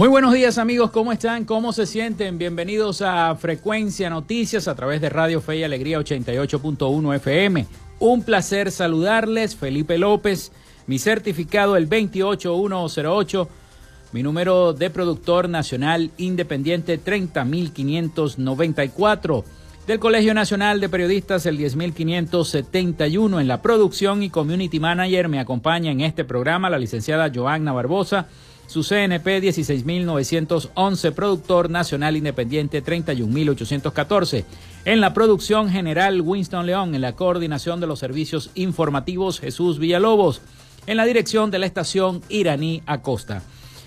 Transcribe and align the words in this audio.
Muy 0.00 0.08
buenos 0.08 0.32
días 0.32 0.56
amigos, 0.56 0.90
¿cómo 0.92 1.12
están? 1.12 1.44
¿Cómo 1.44 1.74
se 1.74 1.84
sienten? 1.84 2.38
Bienvenidos 2.38 3.02
a 3.02 3.36
Frecuencia 3.36 4.08
Noticias 4.08 4.66
a 4.66 4.74
través 4.74 5.02
de 5.02 5.10
Radio 5.10 5.42
Fe 5.42 5.58
y 5.58 5.62
Alegría 5.62 5.98
88.1 5.98 7.16
FM. 7.16 7.66
Un 7.98 8.22
placer 8.22 8.70
saludarles, 8.70 9.56
Felipe 9.56 9.98
López, 9.98 10.52
mi 10.86 10.98
certificado 10.98 11.76
el 11.76 11.86
28108, 11.86 13.46
mi 14.12 14.22
número 14.22 14.72
de 14.72 14.88
productor 14.88 15.50
nacional 15.50 16.10
independiente 16.16 16.96
30594, 16.96 19.44
del 19.86 19.98
Colegio 19.98 20.32
Nacional 20.32 20.80
de 20.80 20.88
Periodistas 20.88 21.44
el 21.44 21.58
10571, 21.58 23.38
en 23.38 23.48
la 23.48 23.60
producción 23.60 24.22
y 24.22 24.30
community 24.30 24.80
manager 24.80 25.28
me 25.28 25.40
acompaña 25.40 25.90
en 25.90 26.00
este 26.00 26.24
programa 26.24 26.70
la 26.70 26.78
licenciada 26.78 27.30
Joanna 27.30 27.74
Barbosa 27.74 28.28
su 28.70 28.84
CNP 28.84 29.40
16911, 29.40 31.10
productor 31.10 31.70
nacional 31.70 32.16
independiente 32.16 32.80
31814. 32.80 34.44
En 34.84 35.00
la 35.00 35.12
producción 35.12 35.70
general 35.70 36.20
Winston 36.20 36.66
León, 36.66 36.94
en 36.94 37.00
la 37.00 37.16
coordinación 37.16 37.80
de 37.80 37.88
los 37.88 37.98
servicios 37.98 38.52
informativos 38.54 39.40
Jesús 39.40 39.80
Villalobos, 39.80 40.40
en 40.86 40.96
la 40.98 41.04
dirección 41.04 41.50
de 41.50 41.58
la 41.58 41.66
estación 41.66 42.22
Iraní 42.28 42.80
Acosta. 42.86 43.42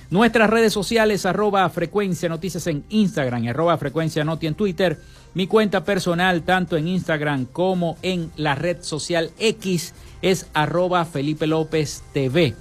Nuestras 0.10 0.50
redes 0.50 0.74
sociales, 0.74 1.26
arroba 1.26 1.70
frecuencia 1.70 2.28
noticias 2.28 2.68
en 2.68 2.84
Instagram, 2.90 3.48
arroba 3.48 3.78
frecuencia 3.78 4.26
noti 4.26 4.48
en 4.48 4.56
Twitter. 4.56 5.00
Mi 5.34 5.48
cuenta 5.48 5.86
personal, 5.86 6.42
tanto 6.44 6.76
en 6.76 6.90
Instagram 6.90 7.46
como 7.46 7.96
en 8.02 8.32
la 8.36 8.56
red 8.56 8.82
social 8.82 9.32
X, 9.40 9.94
es 10.22 10.48
arroba 10.54 11.06
Felipe 11.06 11.48
López 11.48 12.04
TV. 12.12 12.54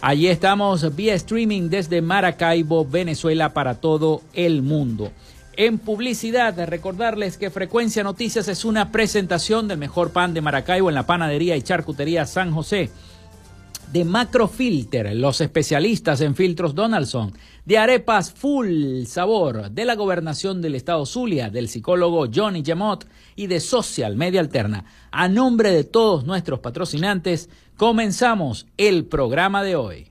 Allí 0.00 0.28
estamos 0.28 0.94
vía 0.96 1.14
streaming 1.14 1.70
desde 1.70 2.02
Maracaibo, 2.02 2.84
Venezuela, 2.84 3.54
para 3.54 3.76
todo 3.80 4.22
el 4.34 4.62
mundo. 4.62 5.12
En 5.56 5.78
publicidad, 5.78 6.58
recordarles 6.66 7.38
que 7.38 7.50
Frecuencia 7.50 8.02
Noticias 8.02 8.48
es 8.48 8.64
una 8.64 8.90
presentación 8.90 9.68
del 9.68 9.78
mejor 9.78 10.10
pan 10.10 10.34
de 10.34 10.40
Maracaibo 10.40 10.88
en 10.88 10.96
la 10.96 11.06
panadería 11.06 11.56
y 11.56 11.62
charcutería 11.62 12.26
San 12.26 12.52
José 12.52 12.90
de 13.92 14.04
Macrofilter, 14.04 15.14
los 15.14 15.40
especialistas 15.40 16.20
en 16.20 16.34
filtros 16.34 16.74
Donaldson, 16.74 17.32
de 17.64 17.78
arepas 17.78 18.32
full 18.32 19.04
sabor, 19.06 19.70
de 19.70 19.84
la 19.84 19.94
gobernación 19.94 20.60
del 20.60 20.74
estado 20.74 21.06
Zulia, 21.06 21.50
del 21.50 21.68
psicólogo 21.68 22.26
Johnny 22.32 22.62
Gemot 22.64 23.06
y 23.36 23.46
de 23.46 23.60
Social 23.60 24.16
Media 24.16 24.40
Alterna. 24.40 24.84
A 25.10 25.28
nombre 25.28 25.70
de 25.70 25.84
todos 25.84 26.24
nuestros 26.24 26.60
patrocinantes, 26.60 27.48
comenzamos 27.76 28.66
el 28.76 29.06
programa 29.06 29.62
de 29.62 29.76
hoy. 29.76 30.10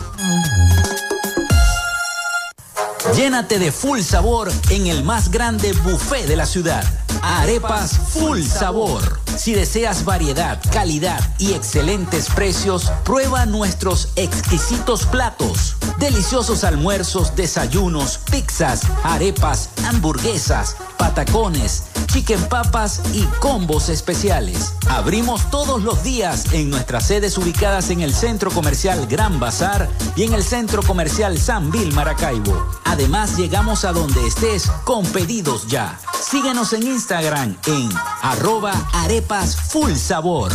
Llénate 3.17 3.59
de 3.59 3.73
full 3.73 4.01
sabor 4.01 4.53
en 4.71 4.87
el 4.87 5.05
más 5.05 5.31
grande 5.31 5.73
buffet 5.85 6.27
de 6.27 6.37
la 6.37 6.47
ciudad. 6.47 6.85
Arepas 7.23 7.99
Full 8.13 8.43
Sabor 8.43 9.21
Si 9.37 9.53
deseas 9.53 10.05
variedad, 10.05 10.61
calidad 10.73 11.21
y 11.39 11.53
excelentes 11.53 12.29
precios, 12.29 12.91
prueba 13.05 13.47
nuestros 13.47 14.11
exquisitos 14.17 15.07
platos. 15.07 15.77
Deliciosos 15.99 16.65
almuerzos, 16.65 17.35
desayunos, 17.37 18.19
pizzas, 18.31 18.83
arepas, 19.03 19.71
hamburguesas, 19.87 20.77
patacones, 20.99 21.85
chicken 22.13 22.41
papas 22.49 23.01
y 23.15 23.25
combos 23.41 23.89
especiales. 23.89 24.73
Abrimos 24.89 25.51
todos 25.51 25.83
los 25.83 26.03
días 26.03 26.53
en 26.53 26.71
nuestras 26.71 27.07
sedes 27.07 27.39
ubicadas 27.39 27.91
en 27.91 28.01
el 28.01 28.13
Centro 28.13 28.51
Comercial 28.51 29.07
Gran 29.07 29.39
Bazar 29.39 29.89
y 30.17 30.25
en 30.25 30.35
el 30.35 30.43
Centro 30.43 30.83
Comercial 30.83 31.39
San 31.39 31.71
Vil 31.71 31.95
Maracaibo. 31.95 32.67
Además, 32.85 33.37
llegamos 33.37 33.85
a 33.85 33.93
donde 33.93 34.27
estés 34.27 34.71
con 34.85 35.07
pedidos 35.07 35.69
ya. 35.69 35.99
Síguenos 36.21 36.73
en 36.73 36.87
Instagram 36.87 37.57
en 37.67 37.89
arroba 38.23 38.73
arepas 39.21 39.57
full 39.57 39.95
sabor. 39.95 40.51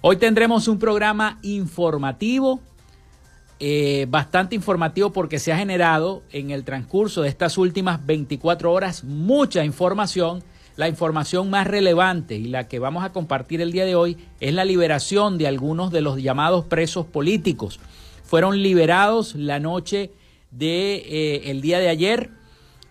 Hoy 0.00 0.16
tendremos 0.16 0.66
un 0.66 0.78
programa 0.78 1.38
informativo 1.42 2.60
eh, 3.64 4.06
bastante 4.10 4.56
informativo 4.56 5.12
porque 5.12 5.38
se 5.38 5.52
ha 5.52 5.56
generado 5.56 6.24
en 6.32 6.50
el 6.50 6.64
transcurso 6.64 7.22
de 7.22 7.28
estas 7.28 7.58
últimas 7.58 8.04
24 8.04 8.72
horas 8.72 9.04
mucha 9.04 9.64
información. 9.64 10.42
La 10.74 10.88
información 10.88 11.48
más 11.48 11.68
relevante 11.68 12.34
y 12.34 12.46
la 12.46 12.66
que 12.66 12.80
vamos 12.80 13.04
a 13.04 13.12
compartir 13.12 13.60
el 13.60 13.70
día 13.70 13.84
de 13.84 13.94
hoy 13.94 14.16
es 14.40 14.52
la 14.52 14.64
liberación 14.64 15.38
de 15.38 15.46
algunos 15.46 15.92
de 15.92 16.00
los 16.00 16.20
llamados 16.20 16.64
presos 16.64 17.06
políticos. 17.06 17.78
Fueron 18.24 18.60
liberados 18.60 19.36
la 19.36 19.60
noche 19.60 20.10
de 20.50 21.40
eh, 21.48 21.60
día 21.62 21.78
de 21.78 21.88
ayer 21.88 22.30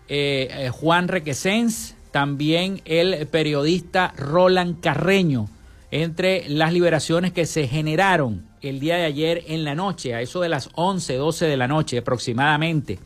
eh, 0.08 0.70
Juan 0.72 1.08
Requesens, 1.08 1.96
también 2.12 2.80
el 2.86 3.26
periodista 3.26 4.14
Roland 4.16 4.80
Carreño, 4.80 5.50
entre 5.92 6.48
las 6.48 6.72
liberaciones 6.72 7.32
que 7.32 7.44
se 7.44 7.68
generaron 7.68 8.46
el 8.62 8.80
día 8.80 8.96
de 8.96 9.04
ayer 9.04 9.44
en 9.46 9.62
la 9.62 9.74
noche, 9.74 10.14
a 10.14 10.22
eso 10.22 10.40
de 10.40 10.48
las 10.48 10.70
11, 10.74 11.16
12 11.16 11.46
de 11.46 11.56
la 11.58 11.68
noche 11.68 11.98
aproximadamente, 11.98 12.98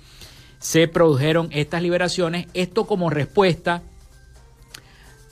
se 0.60 0.86
produjeron 0.86 1.48
estas 1.50 1.82
liberaciones, 1.82 2.46
esto 2.54 2.86
como 2.86 3.10
respuesta 3.10 3.82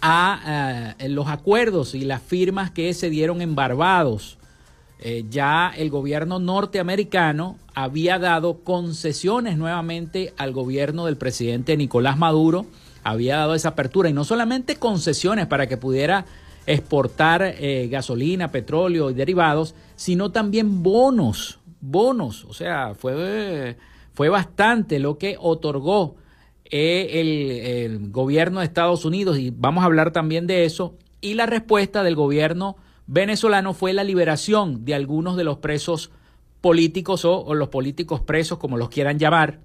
a 0.03 0.97
eh, 0.99 1.09
los 1.09 1.29
acuerdos 1.29 1.95
y 1.95 2.01
las 2.01 2.23
firmas 2.23 2.73
que 2.73 2.93
se 2.93 3.09
dieron 3.09 3.41
en 3.41 3.55
Barbados. 3.55 4.37
Eh, 4.99 5.25
ya 5.31 5.73
el 5.77 5.91
gobierno 5.91 6.41
norteamericano 6.41 7.57
había 7.73 8.19
dado 8.19 8.65
concesiones 8.65 9.57
nuevamente 9.59 10.35
al 10.39 10.53
gobierno 10.53 11.07
del 11.07 11.17
presidente 11.17 11.77
Nicolás 11.77 12.19
Maduro, 12.19 12.67
había 13.05 13.37
dado 13.37 13.55
esa 13.55 13.71
apertura 13.71 14.09
y 14.09 14.13
no 14.13 14.25
solamente 14.25 14.77
concesiones 14.77 15.47
para 15.47 15.69
que 15.69 15.77
pudiera 15.77 16.25
exportar 16.67 17.43
eh, 17.43 17.89
gasolina, 17.91 18.51
petróleo 18.51 19.11
y 19.11 19.15
derivados, 19.15 19.75
sino 19.97 20.33
también 20.33 20.83
bonos, 20.83 21.59
bonos, 21.81 22.45
o 22.45 22.55
sea, 22.55 22.95
fue, 22.95 23.77
fue 24.13 24.29
bastante 24.29 24.99
lo 24.99 25.19
que 25.19 25.37
otorgó 25.39 26.17
eh, 26.71 27.21
el, 27.87 28.11
gobierno 28.11 28.61
de 28.61 28.67
Estados 28.67 29.05
Unidos 29.05 29.39
y 29.39 29.51
vamos 29.51 29.83
a 29.83 29.87
hablar 29.87 30.13
también 30.13 30.47
de 30.47 30.65
eso. 30.65 30.97
Y 31.21 31.35
la 31.35 31.47
respuesta 31.47 32.03
del 32.03 32.17
gobierno 32.17 32.77
venezolano 33.07 33.75
fue 33.75 33.93
la 33.93 34.05
liberación 34.05 34.85
de 34.85 34.95
algunos 34.95 35.37
de 35.37 35.45
los 35.45 35.59
presos 35.59 36.11
políticos 36.61 37.25
o, 37.25 37.55
los 37.55 37.69
políticos 37.69 38.21
presos, 38.23 38.59
como 38.59 38.79
los 38.79 38.89
quieran 38.89 39.19
llamar, 39.19 39.61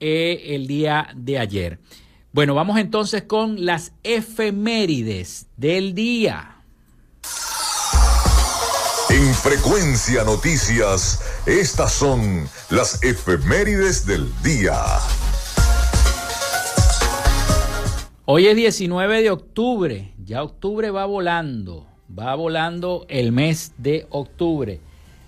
eh, 0.00 0.42
el 0.48 0.66
día 0.66 1.08
de 1.14 1.38
ayer. 1.38 1.78
Bueno, 2.36 2.54
vamos 2.54 2.78
entonces 2.78 3.22
con 3.22 3.64
las 3.64 3.94
efemérides 4.02 5.46
del 5.56 5.94
día. 5.94 6.58
En 9.08 9.32
Frecuencia 9.32 10.22
Noticias, 10.22 11.22
estas 11.46 11.94
son 11.94 12.46
las 12.68 13.02
efemérides 13.02 14.04
del 14.04 14.28
día. 14.42 14.76
Hoy 18.26 18.48
es 18.48 18.56
19 18.56 19.22
de 19.22 19.30
octubre, 19.30 20.12
ya 20.22 20.42
octubre 20.42 20.90
va 20.90 21.06
volando, 21.06 21.86
va 22.06 22.34
volando 22.34 23.06
el 23.08 23.32
mes 23.32 23.72
de 23.78 24.06
octubre. 24.10 24.78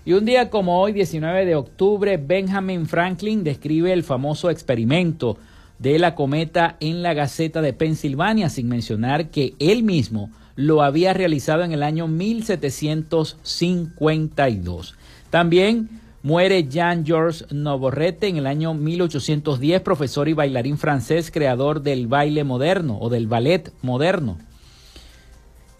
Y 0.05 0.13
un 0.13 0.25
día 0.25 0.51
como 0.51 0.79
hoy, 0.79 0.91
19 0.91 1.47
de 1.47 1.55
octubre, 1.55 2.17
Benjamin 2.17 2.85
Franklin 2.85 3.43
describe 3.43 3.93
el 3.93 4.03
famoso 4.03 4.51
experimento 4.51 5.39
de 5.79 5.97
la 5.97 6.13
cometa 6.15 6.75
en 6.79 7.01
la 7.01 7.13
Gaceta 7.13 7.61
de 7.61 7.71
Pensilvania, 7.73 8.49
sin 8.49 8.67
mencionar 8.67 9.29
que 9.29 9.53
él 9.59 9.83
mismo 9.83 10.29
lo 10.55 10.81
había 10.83 11.13
realizado 11.13 11.63
en 11.63 11.71
el 11.71 11.83
año 11.83 12.07
1752. 12.07 14.95
También 15.29 16.01
Muere 16.21 16.67
Jean-Georges 16.67 17.45
Novorrete 17.49 18.27
en 18.27 18.35
el 18.35 18.45
año 18.45 18.73
1810, 18.73 19.79
profesor 19.81 20.27
y 20.27 20.33
bailarín 20.33 20.77
francés, 20.77 21.31
creador 21.31 21.81
del 21.81 22.07
baile 22.07 22.43
moderno 22.43 22.97
o 22.99 23.09
del 23.09 23.27
ballet 23.27 23.71
moderno. 23.81 24.37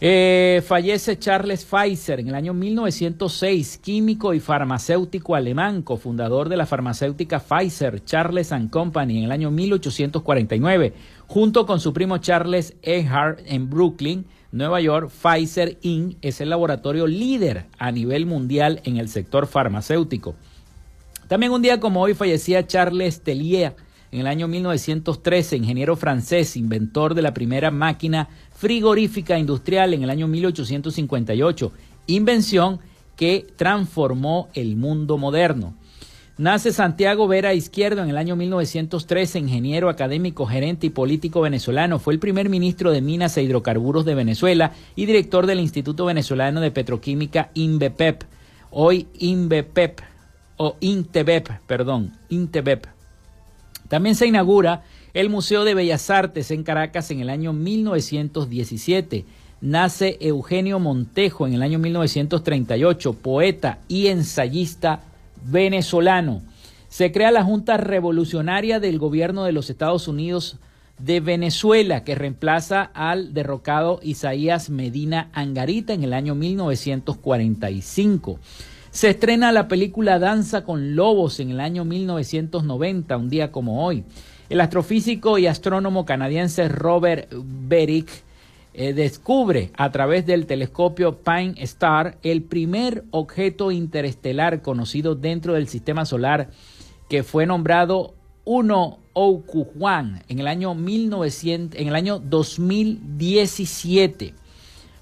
Eh, 0.01 0.63
fallece 0.65 1.19
Charles 1.19 1.65
Pfizer 1.65 2.21
en 2.21 2.29
el 2.29 2.35
año 2.35 2.53
1906, 2.53 3.79
químico 3.79 4.33
y 4.33 4.39
farmacéutico 4.39 5.35
alemán, 5.35 5.81
cofundador 5.81 6.47
de 6.47 6.55
la 6.55 6.65
farmacéutica 6.65 7.41
Pfizer, 7.41 8.01
Charles 8.05 8.53
and 8.53 8.69
Company 8.69 9.17
en 9.17 9.23
el 9.25 9.31
año 9.33 9.51
1849, 9.51 10.93
junto 11.27 11.65
con 11.65 11.81
su 11.81 11.91
primo 11.91 12.19
Charles 12.19 12.77
Ehart 12.81 13.41
en 13.45 13.69
Brooklyn, 13.69 14.25
Nueva 14.53 14.79
York, 14.79 15.11
Pfizer 15.11 15.77
Inc. 15.81 16.15
es 16.21 16.39
el 16.39 16.49
laboratorio 16.49 17.05
líder 17.05 17.65
a 17.77 17.91
nivel 17.91 18.25
mundial 18.25 18.79
en 18.85 18.95
el 18.95 19.09
sector 19.09 19.47
farmacéutico. 19.47 20.33
También 21.27 21.51
un 21.51 21.61
día 21.61 21.81
como 21.81 22.01
hoy 22.01 22.13
fallecía 22.13 22.65
Charles 22.65 23.21
Tellier 23.21 23.75
en 24.11 24.21
el 24.21 24.27
año 24.27 24.47
1913, 24.47 25.57
ingeniero 25.57 25.95
francés, 25.95 26.57
inventor 26.57 27.13
de 27.13 27.21
la 27.21 27.33
primera 27.33 27.71
máquina 27.71 28.29
frigorífica 28.55 29.37
industrial 29.37 29.93
en 29.93 30.03
el 30.03 30.09
año 30.09 30.27
1858, 30.27 31.71
invención 32.07 32.79
que 33.15 33.45
transformó 33.55 34.49
el 34.53 34.75
mundo 34.75 35.17
moderno. 35.17 35.75
Nace 36.37 36.71
Santiago 36.71 37.27
Vera 37.27 37.53
Izquierdo 37.53 38.01
en 38.01 38.09
el 38.09 38.17
año 38.17 38.37
1913, 38.37 39.39
ingeniero 39.39 39.89
académico, 39.89 40.45
gerente 40.45 40.87
y 40.87 40.89
político 40.89 41.41
venezolano. 41.41 41.99
Fue 41.99 42.13
el 42.13 42.19
primer 42.19 42.47
ministro 42.47 42.91
de 42.91 43.01
Minas 43.01 43.35
e 43.35 43.43
Hidrocarburos 43.43 44.05
de 44.05 44.15
Venezuela 44.15 44.71
y 44.95 45.05
director 45.05 45.47
del 45.47 45.59
Instituto 45.59 46.05
Venezolano 46.05 46.61
de 46.61 46.71
Petroquímica 46.71 47.51
INVEPEP, 47.55 48.23
hoy 48.71 49.07
INVEPEP 49.19 49.99
o 50.55 50.77
INTEBEP, 50.79 51.49
perdón, 51.67 52.13
INTEBEP. 52.29 52.98
También 53.89 54.15
se 54.15 54.27
inaugura 54.27 54.84
el 55.13 55.29
Museo 55.29 55.65
de 55.65 55.74
Bellas 55.74 56.10
Artes 56.10 56.51
en 56.51 56.63
Caracas 56.63 57.12
en 57.12 57.19
el 57.19 57.29
año 57.29 57.51
1917. 57.51 59.25
Nace 59.62 60.17
Eugenio 60.22 60.79
Montejo 60.79 61.46
en 61.46 61.53
el 61.53 61.62
año 61.62 61.79
1938, 61.79 63.13
poeta 63.13 63.79
y 63.89 64.08
ensayista 64.08 65.01
venezolano. 65.43 66.41
Se 66.88 67.12
crea 67.12 67.31
la 67.31 67.43
Junta 67.43 67.75
Revolucionaria 67.77 68.79
del 68.79 69.00
Gobierno 69.00 69.43
de 69.43 69.51
los 69.51 69.69
Estados 69.69 70.08
Unidos 70.08 70.58
de 71.00 71.19
Venezuela, 71.19 72.03
que 72.03 72.15
reemplaza 72.15 72.91
al 72.93 73.34
derrocado 73.34 74.00
Isaías 74.03 74.69
Medina 74.69 75.29
Angarita 75.34 75.93
en 75.93 76.03
el 76.03 76.13
año 76.13 76.36
1945. 76.36 78.39
Se 78.91 79.12
estrena 79.12 79.51
la 79.51 79.67
película 79.67 80.17
Danza 80.17 80.63
con 80.63 80.96
Lobos 80.96 81.39
en 81.39 81.51
el 81.51 81.60
año 81.60 81.86
1990, 81.86 83.17
un 83.17 83.29
día 83.29 83.51
como 83.51 83.86
hoy. 83.86 84.03
El 84.50 84.62
astrofísico 84.62 85.38
y 85.38 85.46
astrónomo 85.46 86.05
canadiense 86.05 86.67
Robert 86.67 87.31
Beric 87.31 88.10
eh, 88.74 88.93
descubre 88.93 89.69
a 89.77 89.91
través 89.91 90.25
del 90.25 90.48
telescopio 90.48 91.19
Pine 91.19 91.53
Star 91.58 92.17
el 92.24 92.41
primer 92.41 93.03
objeto 93.12 93.72
interestelar 93.72 94.63
conocido 94.63 95.13
dentro 95.13 95.53
del 95.53 95.67
sistema 95.67 96.05
solar 96.05 96.50
que 97.10 97.22
fue 97.22 97.46
nombrado 97.46 98.15
1 98.46 98.98
Juan 99.13 100.24
en 100.29 100.39
el 100.39 100.48
año 100.48 100.74
1900, 100.74 101.79
en 101.79 101.89
el 101.89 101.96
año 101.96 102.17
2017. 102.17 104.34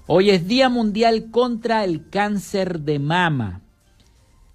Hoy 0.06 0.28
es 0.28 0.46
Día 0.46 0.68
Mundial 0.68 1.30
contra 1.30 1.84
el 1.84 2.10
Cáncer 2.10 2.80
de 2.80 2.98
Mama. 2.98 3.62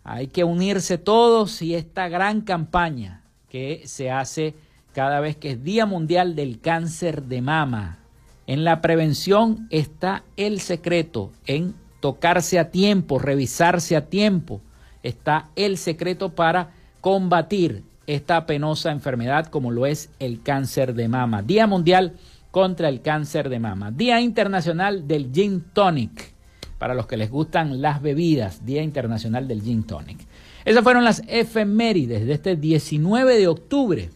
Hay 0.03 0.27
que 0.27 0.43
unirse 0.43 0.97
todos 0.97 1.61
y 1.61 1.75
esta 1.75 2.09
gran 2.09 2.41
campaña 2.41 3.21
que 3.49 3.83
se 3.85 4.11
hace 4.11 4.53
cada 4.93 5.19
vez 5.19 5.37
que 5.37 5.51
es 5.51 5.63
Día 5.63 5.85
Mundial 5.85 6.35
del 6.35 6.59
Cáncer 6.59 7.23
de 7.23 7.41
Mama. 7.41 7.99
En 8.45 8.65
la 8.65 8.81
prevención 8.81 9.67
está 9.69 10.23
el 10.35 10.59
secreto, 10.59 11.31
en 11.45 11.73
tocarse 12.01 12.59
a 12.59 12.69
tiempo, 12.69 13.17
revisarse 13.17 13.95
a 13.95 14.07
tiempo. 14.07 14.59
Está 15.03 15.49
el 15.55 15.77
secreto 15.77 16.35
para 16.35 16.71
combatir 16.99 17.83
esta 18.07 18.45
penosa 18.45 18.91
enfermedad 18.91 19.47
como 19.47 19.71
lo 19.71 19.85
es 19.85 20.09
el 20.19 20.41
cáncer 20.41 20.93
de 20.93 21.07
mama. 21.07 21.41
Día 21.41 21.67
Mundial 21.67 22.17
contra 22.51 22.89
el 22.89 23.01
cáncer 23.01 23.49
de 23.49 23.59
mama. 23.59 23.91
Día 23.91 24.19
Internacional 24.19 25.07
del 25.07 25.31
Gin 25.33 25.61
Tonic. 25.73 26.32
Para 26.77 26.93
los 26.93 27.07
que 27.07 27.17
les 27.17 27.29
gustan 27.29 27.81
las 27.81 28.01
bebidas, 28.01 28.65
Día 28.65 28.83
Internacional 28.83 29.47
del 29.47 29.61
Gin 29.61 29.83
Tonic. 29.83 30.19
Esas 30.65 30.83
fueron 30.83 31.03
las 31.03 31.21
efemérides 31.27 32.25
de 32.25 32.33
este 32.33 32.55
19 32.55 33.37
de 33.37 33.47
octubre 33.47 34.09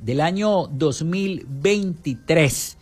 del 0.00 0.20
año 0.20 0.66
2023. 0.68 2.76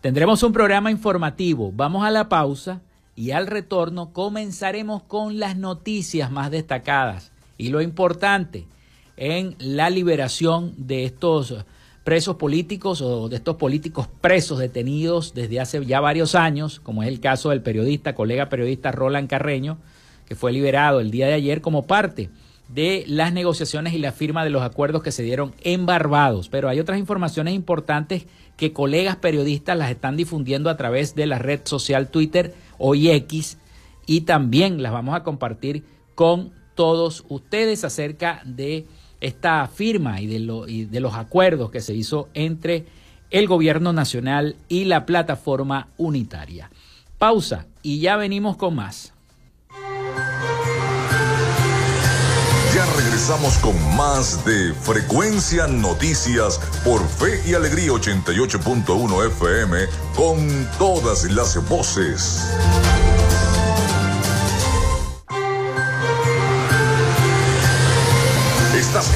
Tendremos 0.00 0.42
un 0.42 0.52
programa 0.52 0.90
informativo. 0.90 1.72
Vamos 1.74 2.04
a 2.04 2.10
la 2.10 2.28
pausa 2.28 2.80
y 3.16 3.30
al 3.30 3.46
retorno 3.46 4.12
comenzaremos 4.12 5.02
con 5.02 5.38
las 5.38 5.56
noticias 5.56 6.30
más 6.30 6.50
destacadas 6.50 7.32
y 7.56 7.68
lo 7.68 7.80
importante 7.80 8.66
en 9.16 9.54
la 9.58 9.90
liberación 9.90 10.74
de 10.76 11.04
estos 11.04 11.54
presos 12.04 12.36
políticos 12.36 13.00
o 13.00 13.28
de 13.28 13.36
estos 13.36 13.56
políticos 13.56 14.08
presos 14.20 14.58
detenidos 14.58 15.32
desde 15.34 15.60
hace 15.60 15.84
ya 15.86 16.00
varios 16.00 16.34
años, 16.34 16.78
como 16.80 17.02
es 17.02 17.08
el 17.08 17.18
caso 17.18 17.50
del 17.50 17.62
periodista, 17.62 18.14
colega 18.14 18.50
periodista 18.50 18.92
Roland 18.92 19.28
Carreño, 19.28 19.78
que 20.26 20.36
fue 20.36 20.52
liberado 20.52 21.00
el 21.00 21.10
día 21.10 21.26
de 21.26 21.32
ayer 21.32 21.62
como 21.62 21.86
parte 21.86 22.30
de 22.68 23.04
las 23.06 23.32
negociaciones 23.32 23.94
y 23.94 23.98
la 23.98 24.12
firma 24.12 24.44
de 24.44 24.50
los 24.50 24.62
acuerdos 24.62 25.02
que 25.02 25.12
se 25.12 25.22
dieron 25.22 25.54
en 25.62 25.86
Barbados. 25.86 26.48
Pero 26.48 26.68
hay 26.68 26.78
otras 26.78 26.98
informaciones 26.98 27.54
importantes 27.54 28.26
que 28.56 28.72
colegas 28.72 29.16
periodistas 29.16 29.76
las 29.76 29.90
están 29.90 30.16
difundiendo 30.16 30.70
a 30.70 30.76
través 30.76 31.14
de 31.14 31.26
la 31.26 31.38
red 31.38 31.60
social 31.64 32.08
Twitter 32.08 32.54
o 32.78 32.94
X 32.94 33.58
y 34.06 34.22
también 34.22 34.82
las 34.82 34.92
vamos 34.92 35.14
a 35.14 35.22
compartir 35.22 35.84
con 36.14 36.52
todos 36.74 37.24
ustedes 37.28 37.84
acerca 37.84 38.42
de 38.44 38.86
esta 39.24 39.66
firma 39.68 40.20
y 40.20 40.26
de, 40.26 41.00
los 41.00 41.14
acuerdos 41.14 41.70
que 41.70 41.80
se 41.80 41.94
hizo 41.94 42.28
entre 42.34 42.84
el 43.30 43.48
gobierno 43.48 43.94
nacional 43.94 44.56
y 44.68 44.84
la 44.84 45.06
plataforma 45.06 45.88
unitaria. 45.96 46.70
Pausa 47.18 47.66
y 47.82 48.00
ya 48.00 48.16
venimos 48.16 48.56
con 48.56 48.74
más. 48.74 49.14
Ya 52.74 52.84
regresamos 52.96 53.56
con 53.58 53.96
más 53.96 54.44
de 54.44 54.74
Frecuencia 54.74 55.66
Noticias 55.68 56.60
por 56.84 57.00
Fe 57.08 57.40
y 57.48 57.54
Alegría 57.54 57.92
88.1 57.92 59.26
FM 59.28 59.78
con 60.14 60.68
todas 60.78 61.24
las 61.30 61.66
voces. 61.68 62.54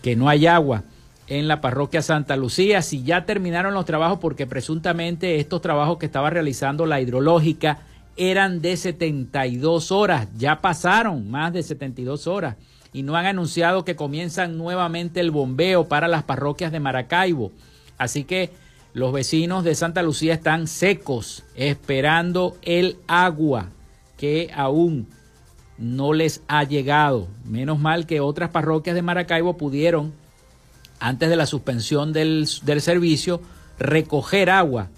que 0.03 0.17
no 0.17 0.29
hay 0.29 0.47
agua 0.47 0.85
en 1.29 1.49
la 1.49 1.61
parroquia 1.61 2.03
Santa 2.03 2.37
Lucía, 2.37 2.83
si 2.83 3.05
ya 3.05 3.25
terminaron 3.25 3.73
los 3.73 3.85
trabajos, 3.85 4.19
porque 4.19 4.47
presuntamente 4.47 5.39
estos 5.39 5.63
trabajos 5.63 5.99
que 5.99 6.07
estaba 6.07 6.29
realizando 6.29 6.85
la 6.85 7.01
hidrológica 7.01 7.79
eran 8.17 8.61
de 8.61 8.77
72 8.77 9.93
horas, 9.93 10.29
ya 10.37 10.61
pasaron 10.61 11.31
más 11.31 11.53
de 11.53 11.63
72 11.63 12.27
horas 12.27 12.57
y 12.93 13.03
no 13.03 13.17
han 13.17 13.27
anunciado 13.27 13.85
que 13.85 13.97
comienzan 13.97 14.59
nuevamente 14.59 15.21
el 15.21 15.31
bombeo 15.31 15.89
para 15.89 16.09
las 16.09 16.25
parroquias 16.25 16.73
de 16.73 16.81
Maracaibo. 16.81 17.53
Así 17.97 18.25
que 18.25 18.51
los 18.93 19.13
vecinos 19.13 19.65
de 19.65 19.75
Santa 19.75 20.03
Lucía 20.03 20.35
están 20.35 20.67
secos, 20.67 21.45
esperando 21.55 22.59
el 22.61 22.99
agua 23.07 23.71
que 24.19 24.51
aún 24.55 25.07
no 25.83 26.13
les 26.13 26.43
ha 26.47 26.63
llegado. 26.63 27.27
Menos 27.45 27.79
mal 27.79 28.07
que 28.07 28.21
otras 28.21 28.51
parroquias 28.51 28.95
de 28.95 29.03
Maracaibo 29.03 29.57
pudieron, 29.57 30.13
antes 31.01 31.29
de 31.29 31.37
la 31.37 31.47
suspensión 31.47 32.13
del, 32.13 32.47
servicio, 32.47 33.41
recoger 33.79 34.49
agua. 34.49 34.89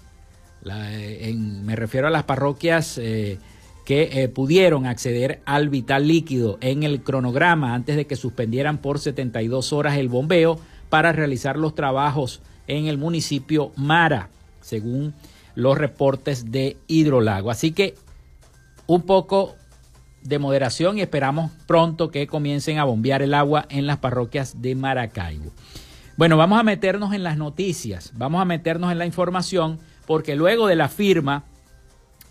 Eh, 0.63 1.33
me 1.35 1.75
refiero 1.75 2.07
a 2.07 2.11
las 2.11 2.23
parroquias 2.23 2.99
eh, 2.99 3.39
que 3.83 4.23
eh, 4.23 4.29
pudieron 4.29 4.85
acceder 4.85 5.41
al 5.45 5.69
vital 5.69 6.07
líquido 6.07 6.59
en 6.61 6.83
el 6.83 7.01
cronograma 7.01 7.73
antes 7.73 7.95
de 7.95 8.05
que 8.05 8.15
suspendieran 8.15 8.77
por 8.77 8.99
72 8.99 9.73
horas 9.73 9.97
el 9.97 10.07
bombeo 10.07 10.59
para 10.89 11.11
realizar 11.11 11.57
los 11.57 11.73
trabajos 11.73 12.41
en 12.67 12.85
el 12.85 12.99
municipio 12.99 13.71
Mara, 13.75 14.29
según 14.61 15.15
los 15.55 15.77
reportes 15.77 16.51
de 16.51 16.77
Hidrolago. 16.87 17.49
Así 17.49 17.71
que 17.71 17.95
un 18.87 19.01
poco 19.01 19.55
de 20.25 20.39
moderación 20.39 20.97
y 20.97 21.01
esperamos 21.01 21.51
pronto 21.67 22.11
que 22.11 22.27
comiencen 22.27 22.79
a 22.79 22.83
bombear 22.83 23.21
el 23.21 23.33
agua 23.33 23.65
en 23.69 23.87
las 23.87 23.97
parroquias 23.97 24.61
de 24.61 24.75
Maracaibo. 24.75 25.51
Bueno, 26.17 26.35
vamos 26.35 26.59
a 26.59 26.63
meternos 26.63 27.13
en 27.13 27.23
las 27.23 27.37
noticias, 27.37 28.11
vamos 28.15 28.41
a 28.41 28.45
meternos 28.45 28.91
en 28.91 28.97
la 28.97 29.05
información, 29.05 29.79
porque 30.07 30.35
luego 30.35 30.67
de 30.67 30.75
la 30.75 30.89
firma 30.89 31.43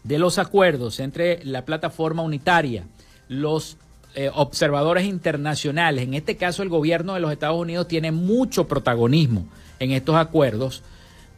de 0.03 0.19
los 0.19 0.39
acuerdos 0.39 1.01
entre 1.01 1.45
la 1.45 1.65
plataforma 1.65 2.23
unitaria, 2.23 2.85
los 3.29 3.77
eh, 4.15 4.31
observadores 4.35 5.07
internacionales, 5.07 6.05
en 6.05 6.15
este 6.15 6.37
caso 6.37 6.63
el 6.63 6.69
gobierno 6.69 7.15
de 7.15 7.21
los 7.21 7.33
Estados 7.33 7.59
Unidos 7.59 7.89
tiene 7.89 8.13
mucho 8.13 8.69
protagonismo 8.69 9.47
en 9.79 9.93
estos 9.93 10.17
acuerdos, 10.17 10.83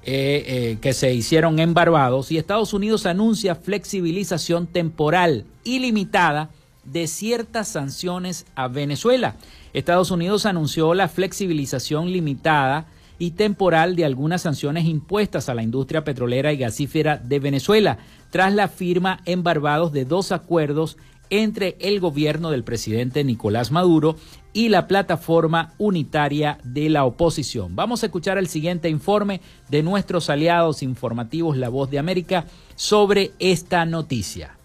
eh, 0.09 0.45
eh, 0.47 0.79
que 0.81 0.92
se 0.92 1.12
hicieron 1.12 1.59
en 1.59 1.75
Barbados 1.75 2.31
y 2.31 2.38
Estados 2.38 2.73
Unidos 2.73 3.07
anuncia 3.07 3.57
flexibilización 3.57 4.69
temporal 4.69 5.45
ilimitada 5.64 6.51
de 6.85 7.09
ciertas 7.09 7.66
sanciones 7.66 8.47
a 8.55 8.69
Venezuela. 8.69 9.35
Estados 9.73 10.12
Unidos 10.12 10.47
anunció 10.47 10.95
la 10.95 11.09
flexibilización 11.09 12.12
limitada 12.12 12.87
y 13.19 13.33
temporal 13.33 13.97
de 13.97 14.05
algunas 14.05 14.42
sanciones 14.42 14.85
impuestas 14.85 15.49
a 15.49 15.55
la 15.55 15.64
industria 15.64 16.05
petrolera 16.05 16.53
y 16.53 16.59
gasífera 16.59 17.16
de 17.16 17.40
Venezuela, 17.40 17.99
tras 18.31 18.55
la 18.55 18.69
firma 18.69 19.23
en 19.25 19.42
Barbados 19.42 19.92
de 19.92 20.05
dos 20.05 20.31
acuerdos 20.31 20.99
entre 21.30 21.76
el 21.80 22.00
gobierno 22.00 22.50
del 22.50 22.64
presidente 22.64 23.24
Nicolás 23.24 23.70
Maduro 23.70 24.16
y 24.52 24.68
la 24.68 24.86
plataforma 24.86 25.74
unitaria 25.78 26.58
de 26.64 26.88
la 26.88 27.04
oposición. 27.04 27.76
Vamos 27.76 28.02
a 28.02 28.06
escuchar 28.06 28.38
el 28.38 28.48
siguiente 28.48 28.88
informe 28.88 29.40
de 29.68 29.82
nuestros 29.82 30.30
aliados 30.30 30.82
informativos 30.82 31.56
La 31.56 31.68
Voz 31.68 31.90
de 31.90 31.98
América 31.98 32.46
sobre 32.74 33.32
esta 33.38 33.84
noticia. 33.84 34.56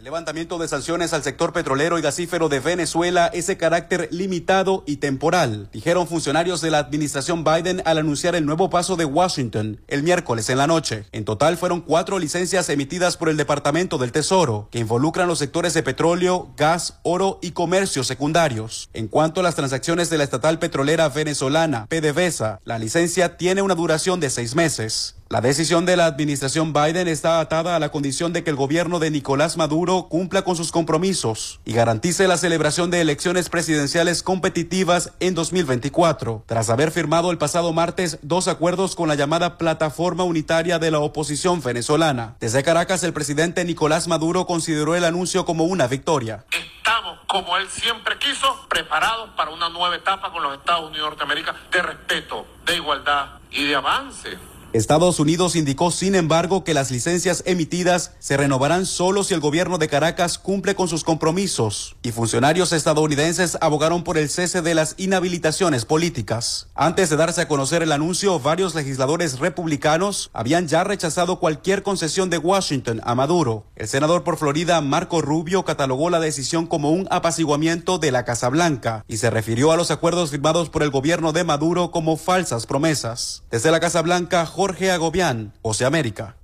El 0.00 0.04
levantamiento 0.04 0.56
de 0.56 0.66
sanciones 0.66 1.12
al 1.12 1.22
sector 1.22 1.52
petrolero 1.52 1.98
y 1.98 2.00
gasífero 2.00 2.48
de 2.48 2.58
Venezuela 2.58 3.26
es 3.34 3.48
de 3.48 3.58
carácter 3.58 4.08
limitado 4.10 4.82
y 4.86 4.96
temporal, 4.96 5.68
dijeron 5.74 6.08
funcionarios 6.08 6.62
de 6.62 6.70
la 6.70 6.78
administración 6.78 7.44
Biden 7.44 7.82
al 7.84 7.98
anunciar 7.98 8.34
el 8.34 8.46
nuevo 8.46 8.70
paso 8.70 8.96
de 8.96 9.04
Washington 9.04 9.78
el 9.88 10.02
miércoles 10.02 10.48
en 10.48 10.56
la 10.56 10.66
noche. 10.66 11.04
En 11.12 11.26
total 11.26 11.58
fueron 11.58 11.82
cuatro 11.82 12.18
licencias 12.18 12.70
emitidas 12.70 13.18
por 13.18 13.28
el 13.28 13.36
Departamento 13.36 13.98
del 13.98 14.10
Tesoro, 14.10 14.68
que 14.70 14.78
involucran 14.78 15.28
los 15.28 15.38
sectores 15.38 15.74
de 15.74 15.82
petróleo, 15.82 16.48
gas, 16.56 16.98
oro 17.02 17.38
y 17.42 17.50
comercios 17.50 18.06
secundarios. 18.06 18.88
En 18.94 19.06
cuanto 19.06 19.40
a 19.40 19.42
las 19.42 19.54
transacciones 19.54 20.08
de 20.08 20.16
la 20.16 20.24
estatal 20.24 20.58
petrolera 20.58 21.10
venezolana, 21.10 21.84
PDVSA, 21.90 22.62
la 22.64 22.78
licencia 22.78 23.36
tiene 23.36 23.60
una 23.60 23.74
duración 23.74 24.18
de 24.18 24.30
seis 24.30 24.54
meses. 24.54 25.19
La 25.32 25.40
decisión 25.40 25.86
de 25.86 25.96
la 25.96 26.06
administración 26.06 26.72
Biden 26.72 27.06
está 27.06 27.38
atada 27.38 27.76
a 27.76 27.78
la 27.78 27.90
condición 27.90 28.32
de 28.32 28.42
que 28.42 28.50
el 28.50 28.56
gobierno 28.56 28.98
de 28.98 29.12
Nicolás 29.12 29.56
Maduro 29.56 30.08
cumpla 30.08 30.42
con 30.42 30.56
sus 30.56 30.72
compromisos 30.72 31.60
y 31.64 31.72
garantice 31.72 32.26
la 32.26 32.36
celebración 32.36 32.90
de 32.90 33.00
elecciones 33.00 33.48
presidenciales 33.48 34.24
competitivas 34.24 35.12
en 35.20 35.36
2024, 35.36 36.42
tras 36.46 36.68
haber 36.68 36.90
firmado 36.90 37.30
el 37.30 37.38
pasado 37.38 37.72
martes 37.72 38.18
dos 38.22 38.48
acuerdos 38.48 38.96
con 38.96 39.08
la 39.08 39.14
llamada 39.14 39.56
Plataforma 39.56 40.24
Unitaria 40.24 40.80
de 40.80 40.90
la 40.90 40.98
Oposición 40.98 41.62
Venezolana. 41.62 42.34
Desde 42.40 42.64
Caracas, 42.64 43.04
el 43.04 43.12
presidente 43.12 43.64
Nicolás 43.64 44.08
Maduro 44.08 44.46
consideró 44.46 44.96
el 44.96 45.04
anuncio 45.04 45.44
como 45.44 45.62
una 45.62 45.86
victoria. 45.86 46.44
Estamos, 46.50 47.20
como 47.28 47.56
él 47.56 47.68
siempre 47.70 48.18
quiso, 48.18 48.66
preparados 48.68 49.30
para 49.36 49.52
una 49.52 49.68
nueva 49.68 49.94
etapa 49.94 50.32
con 50.32 50.42
los 50.42 50.58
Estados 50.58 50.90
Unidos 50.90 51.04
de 51.04 51.10
Norteamérica 51.10 51.54
de 51.70 51.82
respeto, 51.82 52.46
de 52.66 52.74
igualdad 52.74 53.38
y 53.52 53.62
de 53.68 53.76
avance 53.76 54.50
Estados 54.72 55.18
Unidos 55.18 55.56
indicó, 55.56 55.90
sin 55.90 56.14
embargo, 56.14 56.62
que 56.62 56.74
las 56.74 56.92
licencias 56.92 57.42
emitidas 57.44 58.12
se 58.20 58.36
renovarán 58.36 58.86
solo 58.86 59.24
si 59.24 59.34
el 59.34 59.40
gobierno 59.40 59.78
de 59.78 59.88
Caracas 59.88 60.38
cumple 60.38 60.76
con 60.76 60.86
sus 60.86 61.02
compromisos, 61.02 61.96
y 62.02 62.12
funcionarios 62.12 62.72
estadounidenses 62.72 63.58
abogaron 63.60 64.04
por 64.04 64.16
el 64.16 64.28
cese 64.28 64.62
de 64.62 64.76
las 64.76 64.94
inhabilitaciones 64.96 65.84
políticas. 65.84 66.68
Antes 66.76 67.10
de 67.10 67.16
darse 67.16 67.40
a 67.40 67.48
conocer 67.48 67.82
el 67.82 67.90
anuncio, 67.90 68.38
varios 68.38 68.76
legisladores 68.76 69.40
republicanos 69.40 70.30
habían 70.32 70.68
ya 70.68 70.84
rechazado 70.84 71.40
cualquier 71.40 71.82
concesión 71.82 72.30
de 72.30 72.38
Washington 72.38 73.00
a 73.02 73.16
Maduro. 73.16 73.64
El 73.74 73.88
senador 73.88 74.22
por 74.22 74.36
Florida, 74.36 74.80
Marco 74.80 75.20
Rubio, 75.20 75.64
catalogó 75.64 76.10
la 76.10 76.20
decisión 76.20 76.68
como 76.68 76.92
un 76.92 77.08
apaciguamiento 77.10 77.98
de 77.98 78.12
la 78.12 78.24
Casa 78.24 78.48
Blanca 78.48 79.04
y 79.08 79.16
se 79.16 79.30
refirió 79.30 79.72
a 79.72 79.76
los 79.76 79.90
acuerdos 79.90 80.30
firmados 80.30 80.70
por 80.70 80.84
el 80.84 80.90
gobierno 80.90 81.32
de 81.32 81.42
Maduro 81.42 81.90
como 81.90 82.16
falsas 82.16 82.66
promesas. 82.66 83.42
Desde 83.50 83.72
la 83.72 83.80
Casa 83.80 84.02
Blanca, 84.02 84.46
Jorge 84.60 84.90
Agobián, 84.90 85.54
Oceamérica. 85.62 86.36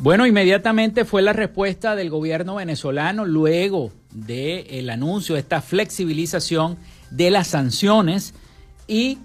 Bueno, 0.00 0.26
inmediatamente 0.26 1.06
fue 1.06 1.22
la 1.22 1.32
respuesta 1.32 1.96
del 1.96 2.10
gobierno 2.10 2.56
venezolano 2.56 3.24
luego 3.24 3.90
del 4.10 4.90
anuncio 4.90 5.36
de 5.36 5.40
esta 5.40 5.62
flexibilización 5.62 6.76
de 7.10 7.30
las 7.30 7.46
sanciones 7.46 8.34
y 8.86 9.16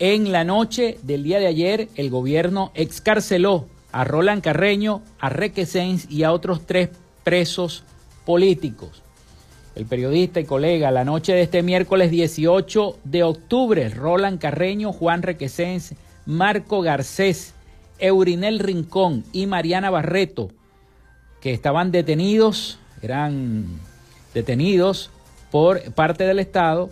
en 0.00 0.32
la 0.32 0.42
noche 0.42 0.98
del 1.04 1.22
día 1.22 1.38
de 1.38 1.46
ayer 1.46 1.88
el 1.94 2.10
gobierno 2.10 2.72
excarceló 2.74 3.68
a 3.92 4.04
Roland 4.04 4.42
Carreño, 4.42 5.02
a 5.20 5.28
Requesens 5.28 6.10
y 6.10 6.24
a 6.24 6.32
otros 6.32 6.66
tres 6.66 6.90
presos 7.22 7.84
políticos. 8.24 9.02
El 9.74 9.86
periodista 9.86 10.40
y 10.40 10.44
colega, 10.44 10.90
la 10.90 11.04
noche 11.04 11.32
de 11.32 11.42
este 11.42 11.62
miércoles 11.62 12.10
18 12.10 12.98
de 13.04 13.22
octubre, 13.22 13.88
Roland 13.88 14.38
Carreño, 14.38 14.92
Juan 14.92 15.22
Requesens, 15.22 15.94
Marco 16.26 16.82
Garcés, 16.82 17.54
Eurinel 17.98 18.58
Rincón 18.58 19.24
y 19.32 19.46
Mariana 19.46 19.90
Barreto, 19.90 20.50
que 21.40 21.52
estaban 21.52 21.90
detenidos, 21.90 22.78
eran 23.00 23.66
detenidos 24.34 25.10
por 25.50 25.82
parte 25.92 26.24
del 26.24 26.38
Estado, 26.38 26.90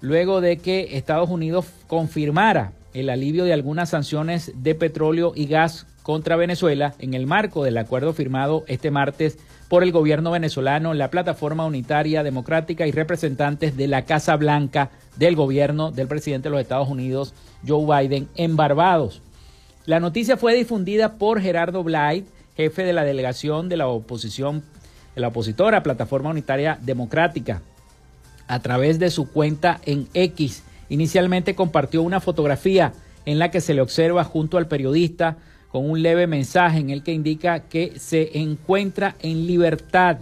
luego 0.00 0.40
de 0.40 0.58
que 0.58 0.96
Estados 0.96 1.30
Unidos 1.30 1.66
confirmara 1.86 2.72
el 2.94 3.10
alivio 3.10 3.44
de 3.44 3.52
algunas 3.52 3.90
sanciones 3.90 4.52
de 4.54 4.74
petróleo 4.74 5.32
y 5.34 5.46
gas 5.46 5.86
contra 6.02 6.36
Venezuela 6.36 6.94
en 6.98 7.14
el 7.14 7.26
marco 7.26 7.64
del 7.64 7.76
acuerdo 7.76 8.12
firmado 8.12 8.64
este 8.68 8.90
martes 8.90 9.38
por 9.68 9.82
el 9.82 9.90
gobierno 9.90 10.30
venezolano, 10.30 10.94
la 10.94 11.10
plataforma 11.10 11.66
unitaria 11.66 12.22
democrática 12.22 12.86
y 12.86 12.92
representantes 12.92 13.76
de 13.76 13.88
la 13.88 14.04
Casa 14.04 14.36
Blanca 14.36 14.90
del 15.16 15.34
gobierno 15.34 15.90
del 15.90 16.06
presidente 16.06 16.48
de 16.48 16.50
los 16.52 16.60
Estados 16.60 16.88
Unidos, 16.88 17.34
Joe 17.66 17.84
Biden, 17.84 18.28
en 18.36 18.56
Barbados. 18.56 19.22
La 19.86 20.00
noticia 20.00 20.36
fue 20.36 20.54
difundida 20.54 21.14
por 21.14 21.40
Gerardo 21.40 21.82
Blight, 21.82 22.26
jefe 22.56 22.84
de 22.84 22.92
la 22.92 23.04
delegación 23.04 23.68
de 23.68 23.76
la 23.76 23.88
oposición, 23.88 24.62
de 25.14 25.20
la 25.20 25.28
opositora 25.28 25.82
Plataforma 25.82 26.30
Unitaria 26.30 26.78
Democrática, 26.80 27.62
a 28.46 28.60
través 28.60 28.98
de 28.98 29.10
su 29.10 29.30
cuenta 29.30 29.80
en 29.84 30.08
X. 30.14 30.62
Inicialmente 30.88 31.54
compartió 31.54 32.02
una 32.02 32.20
fotografía 32.20 32.92
en 33.26 33.38
la 33.38 33.50
que 33.50 33.60
se 33.60 33.74
le 33.74 33.80
observa 33.80 34.24
junto 34.24 34.58
al 34.58 34.68
periodista 34.68 35.36
con 35.70 35.90
un 35.90 36.02
leve 36.02 36.26
mensaje 36.26 36.78
en 36.78 36.90
el 36.90 37.02
que 37.02 37.12
indica 37.12 37.60
que 37.60 37.98
se 37.98 38.38
encuentra 38.38 39.16
en 39.20 39.46
libertad. 39.46 40.18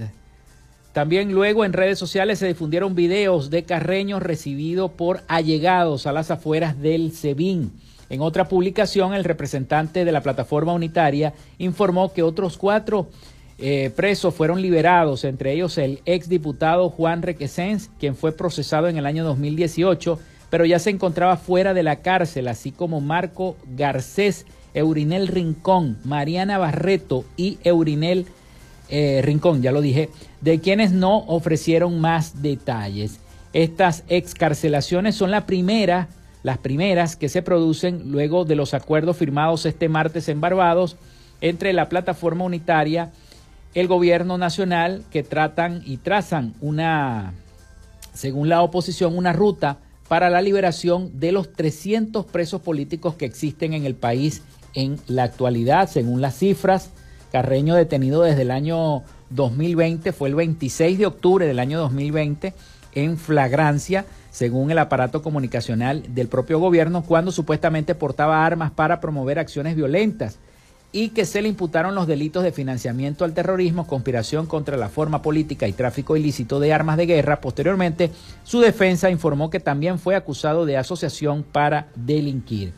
También 0.93 1.33
luego 1.33 1.65
en 1.65 1.73
redes 1.73 1.99
sociales 1.99 2.39
se 2.39 2.47
difundieron 2.47 2.95
videos 2.95 3.51
de 3.51 3.65
Carreño 3.65 4.21
recibido 4.21 4.93
por 4.93 5.23
allegados 5.29 6.07
a 6.07 6.13
las 6.13 6.31
afueras 6.31 6.81
del 6.81 7.13
SEBIN. 7.13 7.73
En 8.11 8.21
otra 8.21 8.47
publicación, 8.47 9.15
el 9.15 9.25
representante 9.25 10.05
de 10.05 10.13
la 10.13 10.21
plataforma 10.21 10.75
unitaria 10.75 11.33
informó 11.57 12.13
que 12.13 12.23
otros 12.23 12.59
cuatro 12.59 13.09
eh, 13.59 13.91
presos 13.95 14.35
fueron 14.35 14.61
liberados, 14.61 15.25
entre 15.25 15.53
ellos 15.53 15.79
el 15.79 16.01
exdiputado 16.05 16.91
Juan 16.91 17.23
Requesens, 17.23 17.91
quien 17.99 18.15
fue 18.15 18.33
procesado 18.33 18.89
en 18.89 18.99
el 18.99 19.07
año 19.07 19.25
2018, 19.25 20.19
pero 20.53 20.67
ya 20.67 20.79
se 20.79 20.91
encontraba 20.91 21.39
fuera 21.39 21.73
de 21.73 21.83
la 21.83 22.03
cárcel, 22.03 22.47
así 22.47 22.73
como 22.73 23.01
Marco 23.01 23.57
Garcés, 23.75 24.45
Eurinel 24.75 25.29
Rincón, 25.29 25.97
Mariana 26.05 26.59
Barreto 26.59 27.25
y 27.39 27.59
Eurinel 27.65 28.27
eh, 28.91 29.23
Rincón, 29.25 29.63
ya 29.63 29.73
lo 29.73 29.81
dije, 29.81 30.11
de 30.43 30.61
quienes 30.61 30.93
no 30.93 31.21
ofrecieron 31.21 32.03
más 32.03 32.43
detalles. 32.43 33.19
Estas 33.55 34.05
excarcelaciones 34.09 35.15
son 35.15 35.31
la 35.31 35.47
primera 35.47 36.09
las 36.43 36.59
primeras 36.59 37.17
que 37.17 37.31
se 37.31 37.41
producen 37.41 38.13
luego 38.13 38.45
de 38.45 38.55
los 38.55 38.75
acuerdos 38.75 39.17
firmados 39.17 39.65
este 39.65 39.89
martes 39.89 40.29
en 40.29 40.43
Barbados 40.43 40.97
entre 41.41 41.73
la 41.73 41.89
plataforma 41.89 42.45
unitaria, 42.45 43.11
el 43.73 43.89
gobierno 43.89 44.37
nacional, 44.37 45.03
que 45.11 45.23
tratan 45.23 45.83
y 45.87 45.97
trazan 45.97 46.53
una, 46.61 47.33
según 48.13 48.51
la 48.51 48.61
oposición, 48.61 49.17
una 49.17 49.33
ruta 49.33 49.79
para 50.13 50.29
la 50.29 50.43
liberación 50.43 51.19
de 51.21 51.33
los 51.33 51.55
300 51.55 52.27
presos 52.27 52.61
políticos 52.61 53.15
que 53.15 53.25
existen 53.25 53.73
en 53.73 53.87
el 53.87 53.95
país 53.95 54.43
en 54.75 54.99
la 55.07 55.23
actualidad, 55.23 55.89
según 55.89 56.21
las 56.21 56.37
cifras. 56.37 56.91
Carreño 57.33 57.75
detenido 57.75 58.21
desde 58.21 58.43
el 58.43 58.51
año 58.51 59.05
2020, 59.31 60.13
fue 60.13 60.29
el 60.29 60.35
26 60.35 60.99
de 60.99 61.07
octubre 61.07 61.47
del 61.47 61.59
año 61.59 61.81
2020 61.81 62.53
en 62.95 63.17
flagrancia 63.17 64.05
según 64.31 64.71
el 64.71 64.81
aparato 64.81 65.23
comunicacional 65.23 66.15
del 66.15 66.29
propio 66.29 66.59
gobierno, 66.59 67.05
cuando 67.05 67.33
supuestamente 67.33 67.95
portaba 67.95 68.45
armas 68.45 68.71
para 68.71 69.01
promover 69.01 69.39
acciones 69.39 69.77
violentas 69.77 70.39
y 70.93 71.09
que 71.09 71.25
se 71.25 71.41
le 71.41 71.49
imputaron 71.49 71.95
los 71.95 72.07
delitos 72.07 72.43
de 72.43 72.53
financiamiento 72.53 73.25
al 73.25 73.33
terrorismo, 73.33 73.87
conspiración 73.87 74.47
contra 74.47 74.77
la 74.77 74.91
forma 74.91 75.23
política 75.23 75.67
y 75.67 75.73
tráfico 75.73 76.17
ilícito 76.19 76.61
de 76.61 76.75
armas 76.75 76.99
de 76.99 77.07
guerra. 77.07 77.41
Posteriormente, 77.41 78.11
su 78.45 78.61
defensa 78.61 79.11
informó 79.11 79.49
que 79.49 79.59
también 79.59 79.99
fue 79.99 80.15
acusado 80.15 80.67
de 80.67 80.77
asociación 80.77 81.43
para 81.43 81.89
delinquir. 81.97 82.75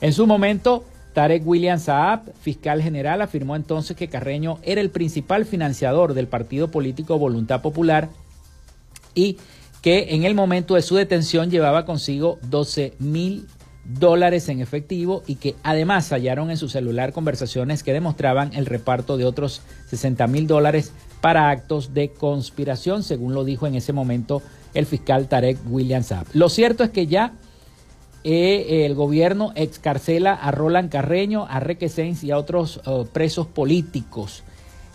En 0.00 0.14
su 0.14 0.26
momento, 0.26 0.84
Tarek 1.12 1.46
William 1.46 1.78
Saab, 1.78 2.32
fiscal 2.40 2.82
general, 2.82 3.20
afirmó 3.20 3.56
entonces 3.56 3.96
que 3.96 4.08
Carreño 4.08 4.58
era 4.62 4.80
el 4.80 4.90
principal 4.90 5.44
financiador 5.44 6.14
del 6.14 6.26
partido 6.26 6.70
político 6.70 7.18
Voluntad 7.18 7.60
Popular 7.60 8.08
y 9.14 9.36
que 9.82 10.14
en 10.14 10.24
el 10.24 10.34
momento 10.34 10.76
de 10.76 10.82
su 10.82 10.96
detención 10.96 11.50
llevaba 11.50 11.84
consigo 11.84 12.38
12 12.48 12.94
mil 12.98 13.46
dólares 13.84 14.48
en 14.48 14.60
efectivo 14.60 15.22
y 15.26 15.36
que 15.36 15.54
además 15.62 16.10
hallaron 16.10 16.50
en 16.50 16.56
su 16.56 16.68
celular 16.68 17.12
conversaciones 17.12 17.82
que 17.82 17.92
demostraban 17.92 18.52
el 18.54 18.66
reparto 18.66 19.16
de 19.16 19.24
otros 19.24 19.62
60 19.88 20.26
mil 20.26 20.46
dólares 20.46 20.92
para 21.20 21.50
actos 21.50 21.94
de 21.94 22.10
conspiración, 22.10 23.02
según 23.02 23.34
lo 23.34 23.44
dijo 23.44 23.66
en 23.66 23.74
ese 23.74 23.92
momento 23.92 24.42
el 24.74 24.86
fiscal 24.86 25.28
Tarek 25.28 25.58
William 25.68 26.02
Saab. 26.02 26.26
Lo 26.32 26.48
cierto 26.48 26.84
es 26.84 26.90
que 26.90 27.06
ya 27.06 27.32
eh, 28.24 28.86
el 28.86 28.94
gobierno 28.94 29.52
excarcela 29.54 30.32
a 30.32 30.50
Roland 30.50 30.90
Carreño, 30.90 31.46
a 31.48 31.60
Requesens 31.60 32.24
y 32.24 32.30
a 32.30 32.38
otros 32.38 32.80
oh, 32.86 33.04
presos 33.04 33.46
políticos. 33.46 34.42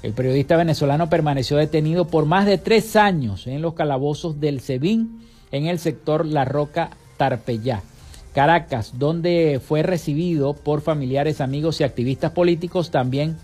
El 0.01 0.13
periodista 0.13 0.57
venezolano 0.57 1.09
permaneció 1.09 1.57
detenido 1.57 2.07
por 2.07 2.25
más 2.25 2.45
de 2.45 2.57
tres 2.57 2.95
años 2.95 3.45
en 3.47 3.61
los 3.61 3.73
calabozos 3.73 4.39
del 4.39 4.61
SEBIN 4.61 5.19
en 5.51 5.67
el 5.67 5.77
sector 5.77 6.25
La 6.25 6.45
Roca 6.45 6.89
Tarpeyá, 7.17 7.83
Caracas, 8.33 8.93
donde 8.97 9.61
fue 9.65 9.83
recibido 9.83 10.53
por 10.53 10.81
familiares, 10.81 11.41
amigos 11.41 11.79
y 11.79 11.83
activistas 11.83 12.31
políticos. 12.31 12.91
También 12.91 13.37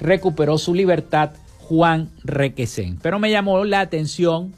recuperó 0.00 0.58
su 0.58 0.74
libertad 0.74 1.32
Juan 1.58 2.10
Requesén. 2.24 2.98
Pero 3.00 3.18
me 3.18 3.30
llamó 3.30 3.64
la 3.64 3.80
atención 3.80 4.54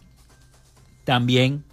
también 1.05 1.64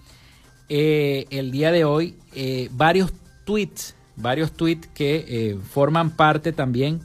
eh, 0.70 1.26
el 1.32 1.52
día 1.52 1.72
de 1.72 1.84
hoy 1.84 2.16
eh, 2.36 2.70
varios 2.72 3.12
tweets, 3.46 3.96
varios 4.16 4.52
tweets 4.52 4.88
que 4.94 5.26
eh, 5.28 5.58
forman 5.70 6.12
parte 6.12 6.52
también 6.52 7.00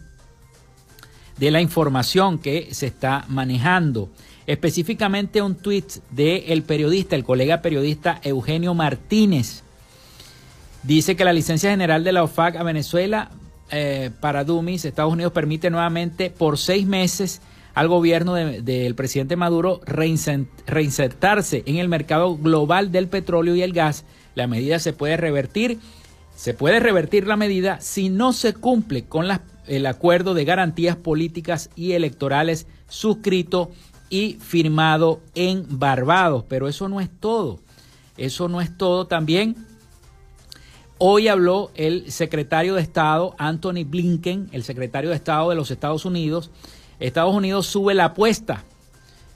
de 1.39 1.51
la 1.51 1.61
información 1.61 2.39
que 2.39 2.69
se 2.73 2.87
está 2.87 3.25
manejando. 3.29 4.11
Específicamente 4.47 5.41
un 5.41 5.55
tuit 5.55 5.87
del 6.11 6.63
periodista, 6.63 7.17
el 7.17 7.25
colega 7.25 7.63
periodista 7.63 8.21
Eugenio 8.23 8.75
Martínez. 8.75 9.64
Dice 10.85 11.17
que 11.17 11.25
la 11.25 11.33
licencia 11.33 11.71
general 11.71 12.05
de 12.05 12.13
la 12.13 12.23
OFAC 12.23 12.57
a 12.57 12.63
Venezuela 12.63 13.31
eh, 13.71 14.11
para 14.21 14.45
Dumis, 14.45 14.85
Estados 14.85 15.13
Unidos 15.13 15.33
permite 15.33 15.71
nuevamente 15.71 16.29
por 16.29 16.59
seis 16.59 16.87
meses 16.87 17.41
al 17.73 17.89
gobierno 17.89 18.35
del 18.35 18.95
presidente 18.95 19.35
Maduro 19.35 19.81
reinsertarse 19.87 21.63
en 21.67 21.77
el 21.77 21.89
mercado 21.89 22.37
global 22.37 22.93
del 22.93 23.09
petróleo 23.09 23.57
y 23.57 23.63
el 23.63 23.73
gas. 23.73 24.05
La 24.35 24.47
medida 24.47 24.79
se 24.79 24.93
puede 24.93 25.17
revertir, 25.17 25.79
se 26.37 26.53
puede 26.53 26.81
revertir 26.81 27.27
la 27.27 27.37
medida 27.37 27.81
si 27.81 28.11
no 28.11 28.33
se 28.33 28.53
cumple 28.53 29.07
con 29.07 29.27
el 29.67 29.87
acuerdo 29.87 30.35
de 30.35 30.45
garantías 30.45 30.97
políticas 30.97 31.71
y 31.75 31.93
electorales 31.93 32.67
suscrito 32.89 33.73
y 34.11 34.35
firmado 34.35 35.21
en 35.35 35.67
Barbados. 35.79 36.45
Pero 36.47 36.69
eso 36.69 36.89
no 36.89 37.01
es 37.01 37.09
todo. 37.21 37.59
Eso 38.17 38.49
no 38.49 38.61
es 38.61 38.77
todo 38.77 39.07
también. 39.07 39.57
Hoy 40.99 41.27
habló 41.27 41.73
el 41.75 42.13
secretario 42.13 42.77
de 42.77 42.83
Estado, 42.83 43.35
Anthony 43.37 43.85
Blinken, 43.85 44.49
el 44.53 44.63
secretario 44.63 45.11
de 45.11 45.17
Estado 45.17 45.51
de 45.51 45.57
los 45.57 45.73
Estados 45.73 46.05
Unidos. 46.05 46.53
Estados 47.01 47.35
Unidos 47.35 47.67
sube 47.67 47.95
la 47.95 48.07
apuesta. 48.07 48.63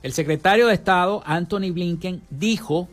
El 0.05 0.13
secretario 0.13 0.69
de 0.69 0.75
Estado, 0.75 1.21
Anthony 1.27 1.73
Blinken, 1.73 2.23
dijo, 2.31 2.89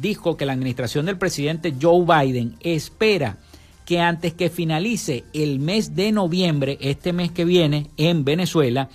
dijo 0.00 0.38
que 0.38 0.46
la 0.46 0.54
administración 0.54 1.04
del 1.04 1.18
presidente 1.18 1.74
Joe 1.80 2.06
Biden 2.06 2.56
espera 2.60 3.36
que 3.84 4.00
antes 4.00 4.32
que 4.32 4.48
finalice 4.48 5.24
el 5.34 5.60
mes 5.60 5.94
de 5.94 6.12
noviembre, 6.12 6.78
este 6.80 7.12
mes 7.12 7.30
que 7.30 7.44
viene, 7.44 7.90
en 7.98 8.24
Venezuela, 8.24 8.88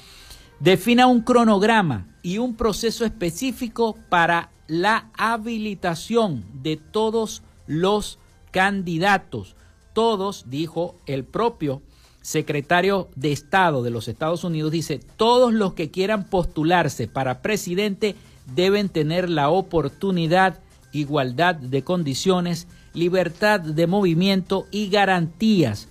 defina 0.59 1.05
un 1.05 1.21
cronograma 1.21 2.07
y 2.23 2.39
un 2.39 2.55
proceso 2.55 3.05
específico 3.05 3.95
para 4.09 4.49
la 4.67 5.11
habilitación 5.13 6.43
de 6.63 6.77
todos 6.77 7.43
los 7.67 8.17
candidatos. 8.51 9.55
Todos, 9.93 10.45
dijo 10.49 10.95
el 11.05 11.23
propio 11.25 11.81
secretario 12.21 13.09
de 13.15 13.31
Estado 13.31 13.83
de 13.83 13.89
los 13.89 14.07
Estados 14.07 14.43
Unidos, 14.43 14.71
dice, 14.71 14.99
todos 15.17 15.53
los 15.53 15.73
que 15.73 15.89
quieran 15.89 16.25
postularse 16.25 17.07
para 17.07 17.41
presidente 17.41 18.15
deben 18.55 18.89
tener 18.89 19.29
la 19.29 19.49
oportunidad, 19.49 20.59
igualdad 20.91 21.55
de 21.55 21.83
condiciones, 21.83 22.67
libertad 22.93 23.59
de 23.59 23.87
movimiento 23.87 24.67
y 24.71 24.89
garantías 24.89 25.87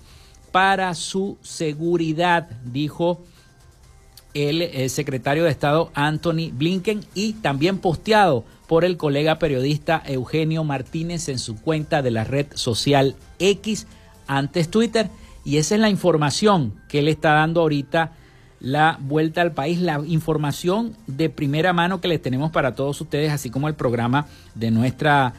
para 0.51 0.93
su 0.95 1.37
seguridad, 1.41 2.49
dijo 2.65 3.21
el, 4.33 4.89
secretario 4.89 5.43
de 5.43 5.51
Estado 5.51 5.91
Anthony 5.93 6.51
Blinken 6.53 7.03
y 7.13 7.33
también 7.33 7.79
posteado 7.79 8.43
por 8.71 8.85
el 8.85 8.95
colega 8.95 9.37
periodista 9.37 10.01
Eugenio 10.05 10.63
Martínez 10.63 11.27
en 11.27 11.39
su 11.39 11.59
cuenta 11.59 12.01
de 12.01 12.09
la 12.09 12.23
red 12.23 12.45
social 12.53 13.17
X, 13.37 13.85
antes 14.27 14.71
Twitter. 14.71 15.09
Y 15.43 15.57
esa 15.57 15.75
es 15.75 15.81
la 15.81 15.89
información 15.89 16.73
que 16.87 16.99
él 16.99 17.09
está 17.09 17.33
dando 17.33 17.59
ahorita 17.59 18.13
la 18.61 18.97
vuelta 19.01 19.41
al 19.41 19.51
país, 19.51 19.81
la 19.81 20.01
información 20.07 20.95
de 21.05 21.29
primera 21.29 21.73
mano 21.73 21.99
que 21.99 22.07
les 22.07 22.21
tenemos 22.21 22.49
para 22.51 22.73
todos 22.73 23.01
ustedes, 23.01 23.33
así 23.33 23.49
como 23.49 23.67
el 23.67 23.73
programa 23.73 24.27
de 24.55 24.71
nuestra 24.71 25.33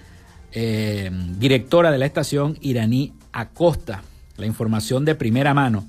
eh, 0.52 1.10
directora 1.38 1.90
de 1.90 1.96
la 1.96 2.04
estación, 2.04 2.58
Iraní 2.60 3.14
Acosta, 3.32 4.02
la 4.36 4.44
información 4.44 5.06
de 5.06 5.14
primera 5.14 5.54
mano. 5.54 5.86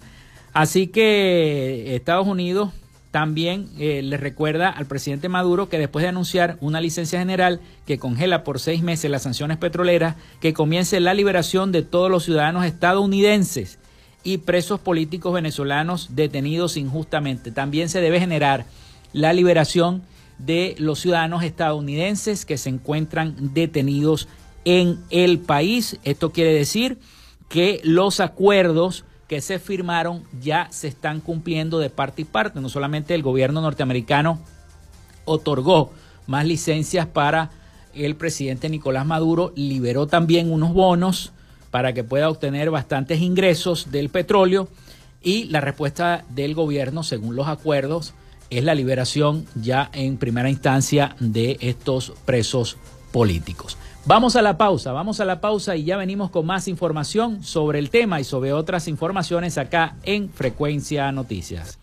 Así 0.53 0.87
que 0.87 1.93
Estados 1.93 2.25
Unidos 2.25 2.69
también 3.13 3.69
eh, 3.77 4.01
le 4.01 4.17
recuerda 4.17 4.71
al 4.71 4.87
presidente 4.87 5.29
Maduro 5.29 5.69
que 5.69 5.77
después 5.77 6.01
de 6.01 6.09
anunciar 6.09 6.57
una 6.61 6.81
licencia 6.81 7.19
general 7.19 7.59
que 7.85 7.99
congela 7.99 8.43
por 8.43 8.59
seis 8.59 8.81
meses 8.81 9.11
las 9.11 9.21
sanciones 9.21 9.57
petroleras, 9.57 10.15
que 10.41 10.55
comience 10.55 10.99
la 10.99 11.13
liberación 11.13 11.71
de 11.71 11.83
todos 11.83 12.09
los 12.09 12.23
ciudadanos 12.23 12.65
estadounidenses 12.65 13.77
y 14.23 14.39
presos 14.39 14.79
políticos 14.79 15.31
venezolanos 15.31 16.15
detenidos 16.15 16.75
injustamente. 16.75 17.51
También 17.51 17.87
se 17.87 18.01
debe 18.01 18.19
generar 18.19 18.65
la 19.13 19.31
liberación 19.31 20.01
de 20.39 20.73
los 20.79 20.97
ciudadanos 20.99 21.43
estadounidenses 21.43 22.45
que 22.45 22.57
se 22.57 22.69
encuentran 22.69 23.53
detenidos 23.53 24.27
en 24.65 24.97
el 25.11 25.37
país. 25.37 25.99
Esto 26.03 26.31
quiere 26.31 26.51
decir 26.51 26.97
que 27.47 27.79
los 27.83 28.19
acuerdos 28.19 29.05
que 29.27 29.41
se 29.41 29.59
firmaron 29.59 30.23
ya 30.41 30.67
se 30.71 30.87
están 30.87 31.19
cumpliendo 31.19 31.79
de 31.79 31.89
parte 31.89 32.23
y 32.23 32.25
parte. 32.25 32.59
No 32.59 32.69
solamente 32.69 33.15
el 33.15 33.23
gobierno 33.23 33.61
norteamericano 33.61 34.39
otorgó 35.25 35.91
más 36.27 36.45
licencias 36.45 37.07
para 37.07 37.51
el 37.93 38.15
presidente 38.15 38.69
Nicolás 38.69 39.05
Maduro, 39.05 39.53
liberó 39.55 40.07
también 40.07 40.51
unos 40.51 40.73
bonos 40.73 41.31
para 41.71 41.93
que 41.93 42.03
pueda 42.03 42.29
obtener 42.29 42.69
bastantes 42.69 43.21
ingresos 43.21 43.91
del 43.91 44.09
petróleo 44.09 44.67
y 45.21 45.45
la 45.45 45.61
respuesta 45.61 46.25
del 46.29 46.53
gobierno, 46.53 47.03
según 47.03 47.35
los 47.35 47.47
acuerdos, 47.47 48.13
es 48.49 48.63
la 48.63 48.75
liberación 48.75 49.45
ya 49.55 49.89
en 49.93 50.17
primera 50.17 50.49
instancia 50.49 51.15
de 51.19 51.57
estos 51.61 52.13
presos 52.25 52.77
políticos. 53.11 53.77
Vamos 54.05 54.35
a 54.35 54.41
la 54.41 54.57
pausa, 54.57 54.91
vamos 54.91 55.21
a 55.21 55.25
la 55.25 55.39
pausa 55.39 55.77
y 55.77 55.85
ya 55.85 55.95
venimos 55.95 56.29
con 56.29 56.45
más 56.45 56.67
información 56.67 57.41
sobre 57.41 57.79
el 57.79 57.89
tema 57.89 58.19
y 58.19 58.25
sobre 58.25 58.51
otras 58.51 58.89
informaciones 58.89 59.57
acá 59.57 59.95
en 60.03 60.29
Frecuencia 60.29 61.09
Noticias. 61.13 61.79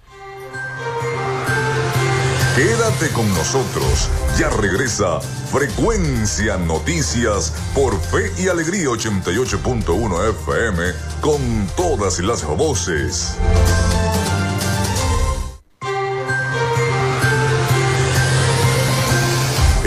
Quédate 2.55 3.09
con 3.15 3.27
nosotros, 3.31 4.11
ya 4.39 4.51
regresa 4.51 5.21
Frecuencia 5.21 6.59
Noticias 6.59 7.55
por 7.75 7.99
Fe 7.99 8.31
y 8.39 8.49
Alegría 8.49 8.89
88.1 8.89 10.31
FM 10.31 10.83
con 11.23 11.41
todas 11.75 12.19
las 12.19 12.45
voces. 12.45 13.39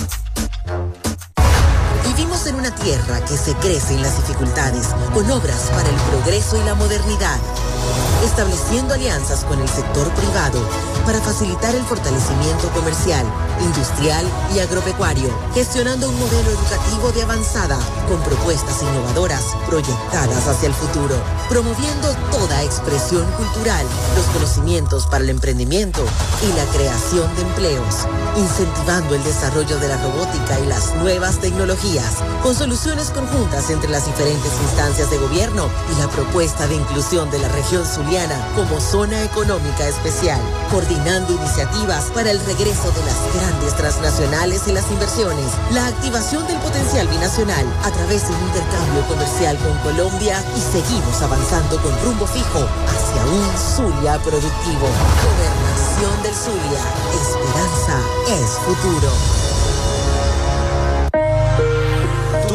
Vivimos 2.05 2.47
en 2.47 2.55
una 2.55 2.67
una 2.67 2.75
tierra 2.75 3.23
que 3.25 3.37
se 3.37 3.53
crece 3.55 3.93
en 3.93 4.01
las 4.01 4.17
dificultades 4.17 4.87
con 5.13 5.29
obras 5.31 5.69
para 5.71 5.87
el 5.87 5.95
progreso 6.11 6.59
y 6.59 6.65
la 6.65 6.75
modernidad, 6.75 7.39
estableciendo 8.23 8.93
alianzas 8.93 9.43
con 9.45 9.59
el 9.59 9.67
sector 9.67 10.09
privado 10.11 10.59
para 11.05 11.21
facilitar 11.21 11.73
el 11.73 11.83
fortalecimiento 11.83 12.69
comercial, 12.73 13.25
industrial 13.61 14.25
y 14.53 14.59
agropecuario, 14.59 15.29
gestionando 15.53 16.09
un 16.09 16.19
modelo 16.19 16.49
educativo 16.49 17.11
de 17.13 17.23
avanzada 17.23 17.77
con 18.07 18.21
propuestas 18.23 18.81
innovadoras 18.81 19.43
proyectadas 19.67 20.47
hacia 20.47 20.67
el 20.67 20.73
futuro, 20.73 21.15
promoviendo 21.49 22.13
toda 22.31 22.63
expresión 22.63 23.25
cultural, 23.33 23.85
los 24.15 24.25
conocimientos 24.27 25.07
para 25.07 25.23
el 25.23 25.29
emprendimiento 25.29 26.03
y 26.43 26.57
la 26.57 26.65
creación 26.73 27.33
de 27.35 27.41
empleos, 27.43 28.07
incentivando 28.35 29.15
el 29.15 29.23
desarrollo 29.23 29.79
de 29.79 29.87
la 29.87 29.97
robótica 29.97 30.59
y 30.59 30.67
las 30.67 30.93
nuevas 30.95 31.39
tecnologías, 31.39 32.15
con 32.43 32.53
soluciones 32.53 33.09
conjuntas 33.11 33.69
entre 33.69 33.89
las 33.89 34.05
diferentes 34.05 34.51
instancias 34.63 35.09
de 35.09 35.17
gobierno 35.17 35.69
y 35.95 35.99
la 35.99 36.07
propuesta 36.09 36.67
de 36.67 36.75
inclusión 36.75 37.29
de 37.31 37.39
la 37.39 37.47
región 37.49 37.76
zuliana 37.85 38.35
como 38.55 38.79
zona 38.79 39.23
económica 39.23 39.87
especial, 39.87 40.39
coordinando 40.71 41.33
iniciativas 41.33 42.05
para 42.13 42.31
el 42.31 42.39
regreso 42.45 42.91
de 42.91 43.05
las 43.05 43.35
grandes 43.35 43.75
transnacionales 43.75 44.67
y 44.67 44.71
las 44.71 44.89
inversiones, 44.91 45.51
la 45.71 45.87
activación 45.87 46.45
del 46.47 46.57
potencial 46.57 47.07
binacional 47.07 47.65
a 47.83 47.91
través 47.91 48.27
de 48.27 48.33
un 48.33 48.41
intercambio 48.47 49.07
comercial 49.07 49.57
con 49.57 49.77
Colombia 49.79 50.43
y 50.55 50.61
seguimos 50.61 51.21
avanzando 51.21 51.81
con 51.81 51.91
rumbo 52.03 52.25
fijo 52.27 52.67
hacia 52.87 53.25
un 53.25 53.57
Zulia 53.57 54.17
productivo. 54.19 54.87
Gobernación 55.23 56.23
del 56.23 56.33
Zulia. 56.33 56.81
Esperanza 57.13 57.99
es 58.29 58.49
futuro. 58.65 59.46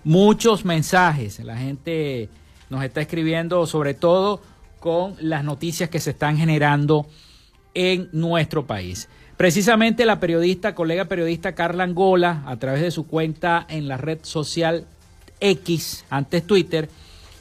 Muchos 0.04 0.64
mensajes. 0.64 1.40
La 1.40 1.58
gente 1.58 2.30
nos 2.70 2.84
está 2.84 3.02
escribiendo 3.02 3.66
sobre 3.66 3.96
todo 3.96 4.42
con 4.86 5.16
las 5.20 5.44
noticias 5.44 5.90
que 5.90 6.00
se 6.00 6.12
están 6.12 6.38
generando 6.38 7.08
en 7.74 8.08
nuestro 8.12 8.68
país. 8.68 9.10
Precisamente 9.36 10.06
la 10.06 10.20
periodista, 10.20 10.76
colega 10.76 11.06
periodista 11.06 11.56
Carla 11.56 11.86
Angola, 11.86 12.44
a 12.46 12.58
través 12.58 12.84
de 12.84 12.92
su 12.92 13.08
cuenta 13.08 13.66
en 13.68 13.88
la 13.88 13.98
red 13.98 14.20
social 14.22 14.86
X, 15.40 16.06
antes 16.12 16.46
Twitter, 16.46 16.88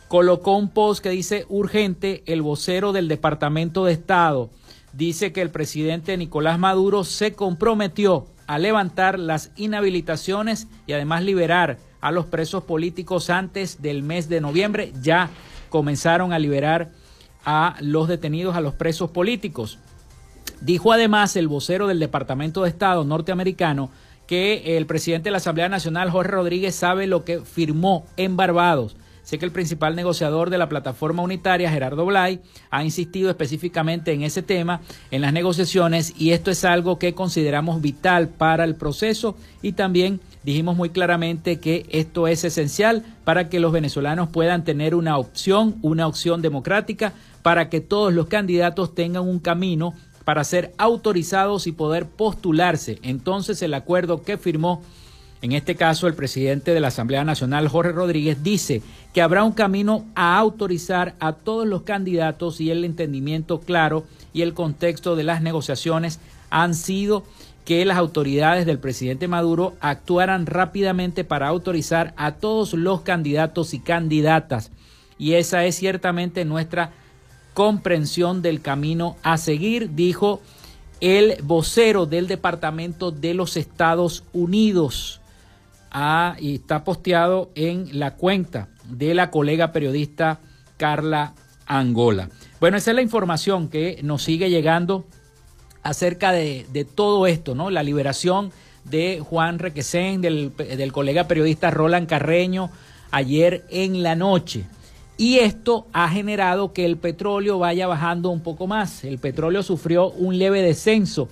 colocó 0.09 0.57
un 0.57 0.71
post 0.71 1.03
que 1.03 1.11
dice 1.11 1.45
urgente, 1.51 2.23
el 2.25 2.41
vocero 2.41 2.95
del 2.95 3.09
Departamento 3.09 3.85
de 3.85 3.93
Estado 3.93 4.49
dice 4.95 5.35
que 5.35 5.43
el 5.43 5.51
presidente 5.51 6.17
Nicolás 6.17 6.59
Maduro 6.59 7.05
se 7.05 7.35
comprometió 7.35 8.27
a 8.47 8.59
levantar 8.59 9.19
las 9.19 9.51
inhabilitaciones 9.57 10.67
y 10.87 10.95
además 10.95 11.23
liberar 11.23 11.77
a 12.01 12.11
los 12.11 12.25
presos 12.25 12.65
políticos 12.65 13.29
antes 13.29 13.83
del 13.83 14.03
mes 14.03 14.31
de 14.31 14.41
noviembre. 14.41 14.95
Ya 15.03 15.29
comenzaron 15.69 16.33
a 16.33 16.39
liberar 16.39 17.04
a 17.45 17.77
los 17.81 18.09
detenidos, 18.09 18.57
a 18.57 18.61
los 18.61 18.75
presos 18.75 19.11
políticos. 19.11 19.79
Dijo 20.61 20.93
además 20.93 21.37
el 21.37 21.49
vocero 21.49 21.87
del 21.87 22.01
Departamento 22.01 22.63
de 22.63 22.71
Estado 22.71 23.05
norteamericano 23.05 23.91
que 24.27 24.77
el 24.77 24.87
presidente 24.87 25.29
de 25.29 25.33
la 25.33 25.39
Asamblea 25.39 25.69
Nacional, 25.69 26.11
Jorge 26.11 26.33
Rodríguez, 26.33 26.75
sabe 26.75 27.07
lo 27.07 27.25
que 27.25 27.41
firmó 27.41 28.07
en 28.17 28.37
Barbados. 28.37 28.97
Sé 29.25 29.39
que 29.39 29.47
el 29.47 29.53
principal 29.53 29.97
negociador 29.97 30.51
de 30.51 30.59
la 30.59 30.69
plataforma 30.69 31.23
unitaria, 31.23 31.71
Gerardo 31.71 32.05
Blay, 32.05 32.41
ha 32.71 32.85
insistido 32.85 33.31
específicamente 33.31 34.13
en 34.13 34.23
ese 34.23 34.43
tema 34.43 34.83
en 35.11 35.23
las 35.23 35.33
negociaciones 35.33 36.13
y 36.19 36.33
esto 36.33 36.51
es 36.51 36.63
algo 36.65 36.99
que 36.99 37.15
consideramos 37.15 37.81
vital 37.81 38.29
para 38.29 38.65
el 38.65 38.75
proceso 38.75 39.35
y 39.63 39.73
también 39.73 40.21
dijimos 40.43 40.77
muy 40.77 40.91
claramente 40.91 41.59
que 41.59 41.87
esto 41.89 42.29
es 42.29 42.45
esencial 42.45 43.03
para 43.25 43.49
que 43.49 43.61
los 43.61 43.73
venezolanos 43.73 44.29
puedan 44.29 44.63
tener 44.63 44.95
una 44.95 45.17
opción, 45.17 45.77
una 45.81 46.07
opción 46.07 46.43
democrática 46.43 47.15
para 47.45 47.69
que 47.69 47.83
todos 47.83 48.11
los 48.15 48.29
candidatos 48.29 48.95
tengan 48.95 49.29
un 49.29 49.39
camino 49.39 49.93
para 50.25 50.45
ser 50.45 50.73
autorizados 50.79 51.67
y 51.67 51.73
poder 51.73 52.07
postularse. 52.07 52.99
Entonces 53.03 53.61
el 53.61 53.75
acuerdo 53.75 54.23
que 54.23 54.39
firmó, 54.39 54.81
en 55.43 55.53
este 55.53 55.75
caso 55.75 56.07
el 56.07 56.15
presidente 56.15 56.73
de 56.73 56.81
la 56.81 56.89
Asamblea 56.89 57.23
Nacional, 57.23 57.69
Jorge 57.69 57.93
Rodríguez, 57.93 58.43
dice 58.43 58.81
que 59.13 59.21
habrá 59.21 59.45
un 59.45 59.53
camino 59.53 60.07
a 60.15 60.39
autorizar 60.39 61.17
a 61.21 61.35
todos 61.35 61.67
los 61.67 61.83
candidatos 61.83 62.63
y 62.63 62.71
el 62.71 62.83
entendimiento 62.83 63.61
claro 63.61 64.05
y 64.33 64.41
el 64.41 64.55
contexto 64.55 65.15
de 65.15 65.25
las 65.25 65.43
negociaciones 65.43 66.21
han 66.49 66.75
sido 66.75 67.25
que 67.67 67.85
las 67.85 67.99
autoridades 67.99 68.65
del 68.65 68.79
presidente 68.79 69.29
Maduro 69.29 69.75
actuaran 69.81 70.47
rápidamente 70.47 71.25
para 71.25 71.49
autorizar 71.49 72.15
a 72.17 72.37
todos 72.37 72.73
los 72.73 73.03
candidatos 73.03 73.75
y 73.75 73.81
candidatas. 73.81 74.71
Y 75.19 75.35
esa 75.35 75.67
es 75.67 75.75
ciertamente 75.77 76.47
nuestra 76.47 77.04
comprensión 77.55 78.43
del 78.43 78.61
camino 78.61 79.17
a 79.23 79.39
seguir, 79.39 79.95
dijo 79.95 80.43
el 81.01 81.37
vocero 81.43 82.07
del 82.07 82.27
Departamento 82.27 83.11
de 83.11 83.35
los 83.35 83.57
Estados 83.57 84.25
Unidos. 84.33 85.21
Ah, 85.91 86.37
y 86.41 86.57
está 86.57 86.83
posteado 86.83 87.51
en 87.55 87.99
la 87.99 88.17
cuenta 88.17 88.69
de 88.89 89.15
la 89.15 89.31
colega 89.31 89.73
periodista 89.73 90.41
Carla 90.77 91.35
Angola. 91.67 92.29
Bueno, 92.59 92.77
esa 92.77 92.91
es 92.91 92.97
la 92.97 93.03
información 93.03 93.69
que 93.69 94.01
nos 94.03 94.23
sigue 94.23 94.51
llegando 94.51 95.07
acerca 95.83 96.33
de, 96.33 96.87
todo 96.95 97.27
esto, 97.27 97.55
¿no? 97.55 97.71
La 97.71 97.83
liberación 97.83 98.51
de 98.85 99.21
Juan 99.21 99.59
Requesén, 99.59 100.21
del, 100.21 100.53
del 100.57 100.93
colega 100.93 101.29
periodista 101.29 101.71
Roland 101.71 102.09
Carreño, 102.09 102.71
ayer 103.11 103.65
en 103.71 104.03
la 104.03 104.17
noche 104.17 104.65
y 105.17 105.39
esto 105.39 105.87
ha 105.93 106.09
generado 106.09 106.73
que 106.73 106.85
el 106.85 106.97
petróleo 106.97 107.59
vaya 107.59 107.87
bajando 107.87 108.31
un 108.31 108.41
poco 108.41 108.67
más. 108.67 109.05
El 109.05 109.19
petróleo 109.19 109.63
sufrió 109.63 110.11
un 110.11 110.39
leve 110.39 110.61
descenso 110.61 111.29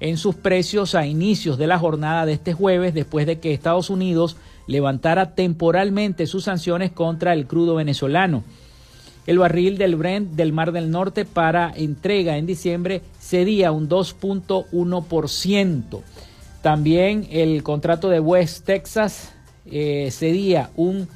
en 0.00 0.16
sus 0.16 0.34
precios 0.34 0.94
a 0.94 1.06
inicios 1.06 1.58
de 1.58 1.66
la 1.66 1.78
jornada 1.78 2.26
de 2.26 2.34
este 2.34 2.54
jueves 2.54 2.94
después 2.94 3.26
de 3.26 3.38
que 3.38 3.52
Estados 3.52 3.90
Unidos 3.90 4.36
levantara 4.66 5.34
temporalmente 5.34 6.26
sus 6.26 6.44
sanciones 6.44 6.92
contra 6.92 7.32
el 7.32 7.46
crudo 7.46 7.74
venezolano. 7.74 8.42
El 9.26 9.38
barril 9.38 9.76
del 9.76 9.96
Brent 9.96 10.32
del 10.32 10.52
Mar 10.52 10.72
del 10.72 10.90
Norte 10.90 11.24
para 11.24 11.72
entrega 11.74 12.38
en 12.38 12.46
diciembre 12.46 13.02
cedía 13.20 13.72
un 13.72 13.88
2.1%. 13.88 16.00
También 16.62 17.26
el 17.30 17.62
contrato 17.62 18.08
de 18.08 18.20
West 18.20 18.64
Texas 18.64 19.32
eh, 19.66 20.08
cedía 20.12 20.70
un 20.76 21.08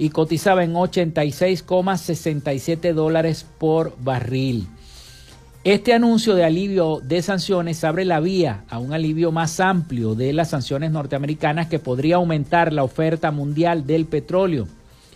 y 0.00 0.08
cotizaba 0.08 0.64
en 0.64 0.72
86,67 0.72 2.94
dólares 2.94 3.46
por 3.58 3.94
barril. 4.02 4.66
Este 5.62 5.92
anuncio 5.92 6.34
de 6.34 6.44
alivio 6.44 7.00
de 7.02 7.20
sanciones 7.20 7.84
abre 7.84 8.06
la 8.06 8.18
vía 8.18 8.64
a 8.70 8.78
un 8.78 8.94
alivio 8.94 9.30
más 9.30 9.60
amplio 9.60 10.14
de 10.14 10.32
las 10.32 10.48
sanciones 10.48 10.90
norteamericanas 10.90 11.66
que 11.66 11.78
podría 11.78 12.16
aumentar 12.16 12.72
la 12.72 12.82
oferta 12.82 13.30
mundial 13.30 13.86
del 13.86 14.06
petróleo, 14.06 14.68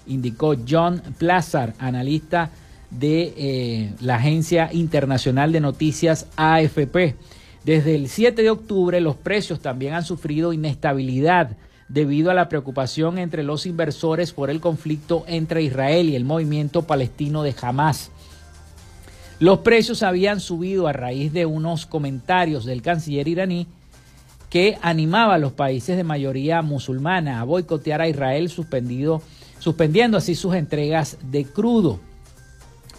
indicó 0.06 0.54
John 0.68 1.00
Plazar, 1.16 1.72
analista 1.78 2.50
de 2.90 3.32
eh, 3.38 3.94
la 4.02 4.16
Agencia 4.16 4.68
Internacional 4.70 5.50
de 5.50 5.60
Noticias 5.60 6.26
AFP. 6.36 7.16
Desde 7.64 7.94
el 7.94 8.10
7 8.10 8.42
de 8.42 8.50
octubre 8.50 9.00
los 9.00 9.16
precios 9.16 9.60
también 9.60 9.94
han 9.94 10.04
sufrido 10.04 10.52
inestabilidad 10.52 11.56
debido 11.88 12.30
a 12.30 12.34
la 12.34 12.48
preocupación 12.48 13.18
entre 13.18 13.42
los 13.42 13.66
inversores 13.66 14.32
por 14.32 14.50
el 14.50 14.60
conflicto 14.60 15.24
entre 15.26 15.62
Israel 15.62 16.08
y 16.08 16.16
el 16.16 16.24
movimiento 16.24 16.82
palestino 16.82 17.42
de 17.42 17.54
Hamas. 17.60 18.10
Los 19.40 19.58
precios 19.58 20.02
habían 20.02 20.40
subido 20.40 20.86
a 20.86 20.92
raíz 20.92 21.32
de 21.32 21.44
unos 21.44 21.86
comentarios 21.86 22.64
del 22.64 22.82
canciller 22.82 23.28
iraní 23.28 23.66
que 24.48 24.78
animaba 24.82 25.34
a 25.34 25.38
los 25.38 25.52
países 25.52 25.96
de 25.96 26.04
mayoría 26.04 26.62
musulmana 26.62 27.40
a 27.40 27.44
boicotear 27.44 28.00
a 28.00 28.08
Israel 28.08 28.48
suspendido, 28.48 29.20
suspendiendo 29.58 30.16
así 30.16 30.36
sus 30.36 30.54
entregas 30.54 31.18
de 31.22 31.44
crudo. 31.44 31.98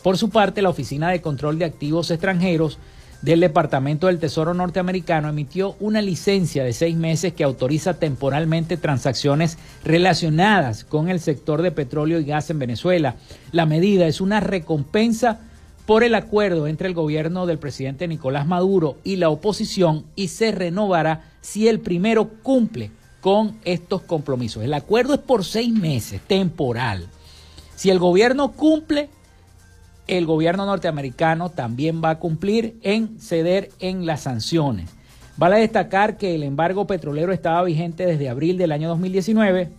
Por 0.04 0.18
su 0.18 0.30
parte, 0.30 0.62
la 0.62 0.70
Oficina 0.70 1.10
de 1.10 1.22
Control 1.22 1.58
de 1.58 1.66
Activos 1.66 2.12
Extranjeros 2.12 2.78
del 3.26 3.40
Departamento 3.40 4.06
del 4.06 4.20
Tesoro 4.20 4.54
norteamericano 4.54 5.28
emitió 5.28 5.76
una 5.80 6.00
licencia 6.00 6.64
de 6.64 6.74
seis 6.74 6.96
meses 6.96 7.34
que 7.34 7.44
autoriza 7.44 7.96
temporalmente 7.96 8.78
transacciones 8.78 9.58
relacionadas 9.84 10.84
con 10.84 11.10
el 11.10 11.20
sector 11.20 11.64
de 11.64 11.72
petróleo 11.72 12.20
y 12.20 12.26
gas 12.26 12.52
en 12.52 12.60
Venezuela. 12.60 13.16
La 13.52 13.66
medida 13.66 14.06
es 14.06 14.22
una 14.22 14.42
recompensa 14.42 15.40
por 15.88 16.04
el 16.04 16.14
acuerdo 16.14 16.68
entre 16.68 16.88
el 16.88 16.94
gobierno 16.94 17.48
del 17.48 17.58
presidente 17.58 18.08
Nicolás 18.08 18.46
Maduro 18.46 18.98
y 19.04 19.16
la 19.16 19.30
oposición 19.30 20.06
y 20.16 20.28
se 20.28 20.52
renovará 20.52 21.32
si 21.42 21.68
el 21.68 21.80
primero 21.80 22.30
cumple 22.44 22.92
con 23.22 23.58
estos 23.66 24.04
compromisos. 24.04 24.64
El 24.64 24.74
acuerdo 24.76 25.16
es 25.16 25.20
por 25.20 25.44
seis 25.44 25.74
meses, 25.74 26.22
temporal. 26.28 27.08
Si 27.76 27.90
el 27.90 27.98
gobierno 27.98 28.52
cumple, 28.52 29.10
el 30.08 30.26
gobierno 30.26 30.66
norteamericano 30.66 31.50
también 31.50 32.02
va 32.04 32.12
a 32.12 32.20
cumplir 32.20 32.78
en 32.82 33.20
ceder 33.20 33.70
en 33.80 34.06
las 34.06 34.22
sanciones. 34.22 34.90
Vale 35.38 35.60
destacar 35.60 36.18
que 36.18 36.36
el 36.36 36.44
embargo 36.44 36.88
petrolero 36.88 37.34
estaba 37.34 37.64
vigente 37.64 38.06
desde 38.06 38.30
abril 38.30 38.58
del 38.58 38.72
año 38.72 38.88
2019 38.90 39.70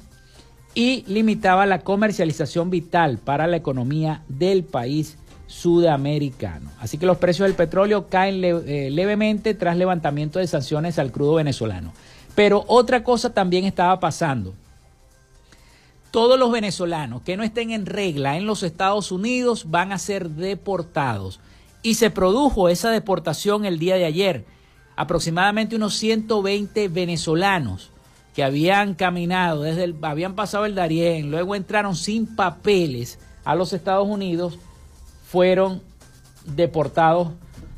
y 0.74 1.05
limitaba 1.07 1.64
la 1.64 1.79
comercialización 1.79 2.68
vital 2.68 3.18
para 3.18 3.47
la 3.47 3.57
economía 3.57 4.22
del 4.29 4.64
país 4.64 5.16
sudamericano. 5.47 6.70
Así 6.81 6.99
que 6.99 7.07
los 7.07 7.16
precios 7.18 7.47
del 7.47 7.57
petróleo 7.57 8.09
caen 8.09 8.43
eh, 8.45 8.91
levemente 8.91 9.55
tras 9.55 9.77
levantamiento 9.77 10.39
de 10.39 10.47
sanciones 10.47 10.99
al 10.99 11.12
crudo 11.12 11.35
venezolano. 11.35 11.93
Pero 12.35 12.64
otra 12.66 13.03
cosa 13.03 13.33
también 13.33 13.64
estaba 13.64 13.99
pasando 13.99 14.53
todos 16.17 16.39
los 16.39 16.51
venezolanos 16.51 17.21
que 17.21 17.37
no 17.37 17.43
estén 17.43 17.73
en 17.73 17.85
regla 17.85 18.39
en 18.39 18.47
los 18.47 18.62
Estados 18.62 19.12
Unidos 19.12 19.67
van 19.69 19.93
a 19.93 19.99
ser 19.99 20.31
deportados. 20.31 21.41
Y 21.83 21.97
se 21.97 22.09
produjo 22.09 22.71
esa 22.71 22.89
deportación 22.89 23.67
el 23.67 23.79
día 23.79 23.97
de 23.97 24.07
ayer. 24.07 24.47
Aproximadamente 24.97 25.77
unos 25.77 25.93
120 25.97 26.89
venezolanos 26.89 27.91
que 28.35 28.43
habían 28.43 28.95
caminado 28.95 29.61
desde 29.61 29.85
el, 29.85 29.97
habían 30.01 30.35
pasado 30.35 30.64
el 30.64 30.75
Darién, 30.75 31.31
luego 31.31 31.55
entraron 31.55 31.95
sin 31.95 32.35
papeles 32.35 33.19
a 33.45 33.55
los 33.55 33.75
Estados 33.75 34.09
Unidos, 34.09 34.59
fueron 35.29 35.83
deportados 36.47 37.29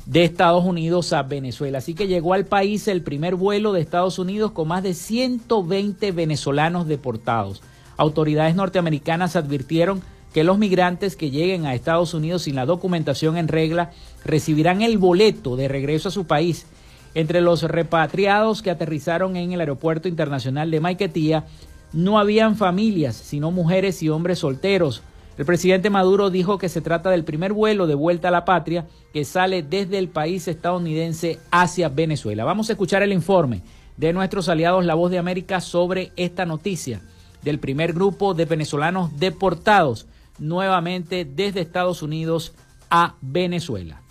de 0.05 0.23
Estados 0.23 0.63
Unidos 0.63 1.11
a 1.11 1.23
Venezuela. 1.23 1.79
Así 1.79 1.93
que 1.93 2.07
llegó 2.07 2.33
al 2.33 2.45
país 2.45 2.87
el 2.87 3.03
primer 3.03 3.35
vuelo 3.35 3.73
de 3.73 3.81
Estados 3.81 4.17
Unidos 4.17 4.53
con 4.53 4.69
más 4.69 4.81
de 4.81 4.93
120 4.93 6.13
venezolanos 6.13 6.87
deportados. 6.87 7.61
Autoridades 7.99 8.55
norteamericanas 8.55 9.35
advirtieron 9.35 10.01
que 10.33 10.45
los 10.45 10.57
migrantes 10.57 11.17
que 11.17 11.31
lleguen 11.31 11.65
a 11.65 11.75
Estados 11.75 12.13
Unidos 12.13 12.43
sin 12.43 12.55
la 12.55 12.65
documentación 12.65 13.35
en 13.35 13.49
regla 13.49 13.91
recibirán 14.23 14.81
el 14.81 14.97
boleto 14.97 15.57
de 15.57 15.67
regreso 15.67 16.07
a 16.07 16.13
su 16.13 16.25
país. 16.25 16.65
Entre 17.13 17.41
los 17.41 17.61
repatriados 17.63 18.61
que 18.61 18.71
aterrizaron 18.71 19.35
en 19.35 19.51
el 19.51 19.59
Aeropuerto 19.59 20.07
Internacional 20.07 20.71
de 20.71 20.79
Maiquetía 20.79 21.43
no 21.91 22.19
habían 22.19 22.55
familias, 22.55 23.17
sino 23.17 23.51
mujeres 23.51 24.01
y 24.01 24.07
hombres 24.07 24.39
solteros. 24.39 25.03
El 25.37 25.43
presidente 25.43 25.89
Maduro 25.89 26.29
dijo 26.29 26.57
que 26.57 26.69
se 26.69 26.79
trata 26.79 27.09
del 27.09 27.25
primer 27.25 27.51
vuelo 27.51 27.85
de 27.85 27.95
vuelta 27.95 28.29
a 28.29 28.31
la 28.31 28.45
patria 28.45 28.87
que 29.11 29.25
sale 29.25 29.61
desde 29.61 29.97
el 29.97 30.07
país 30.07 30.47
estadounidense 30.47 31.37
hacia 31.51 31.89
Venezuela. 31.89 32.45
Vamos 32.45 32.69
a 32.69 32.73
escuchar 32.73 33.03
el 33.03 33.11
informe 33.11 33.61
de 33.97 34.13
nuestros 34.13 34.47
aliados 34.47 34.85
La 34.85 34.95
Voz 34.95 35.11
de 35.11 35.17
América 35.17 35.59
sobre 35.59 36.13
esta 36.15 36.45
noticia 36.45 37.01
del 37.41 37.59
primer 37.59 37.93
grupo 37.93 38.33
de 38.33 38.45
venezolanos 38.45 39.17
deportados 39.17 40.07
nuevamente 40.39 41.25
desde 41.25 41.61
Estados 41.61 42.01
Unidos 42.01 42.53
a 42.89 43.15
Venezuela. 43.21 44.01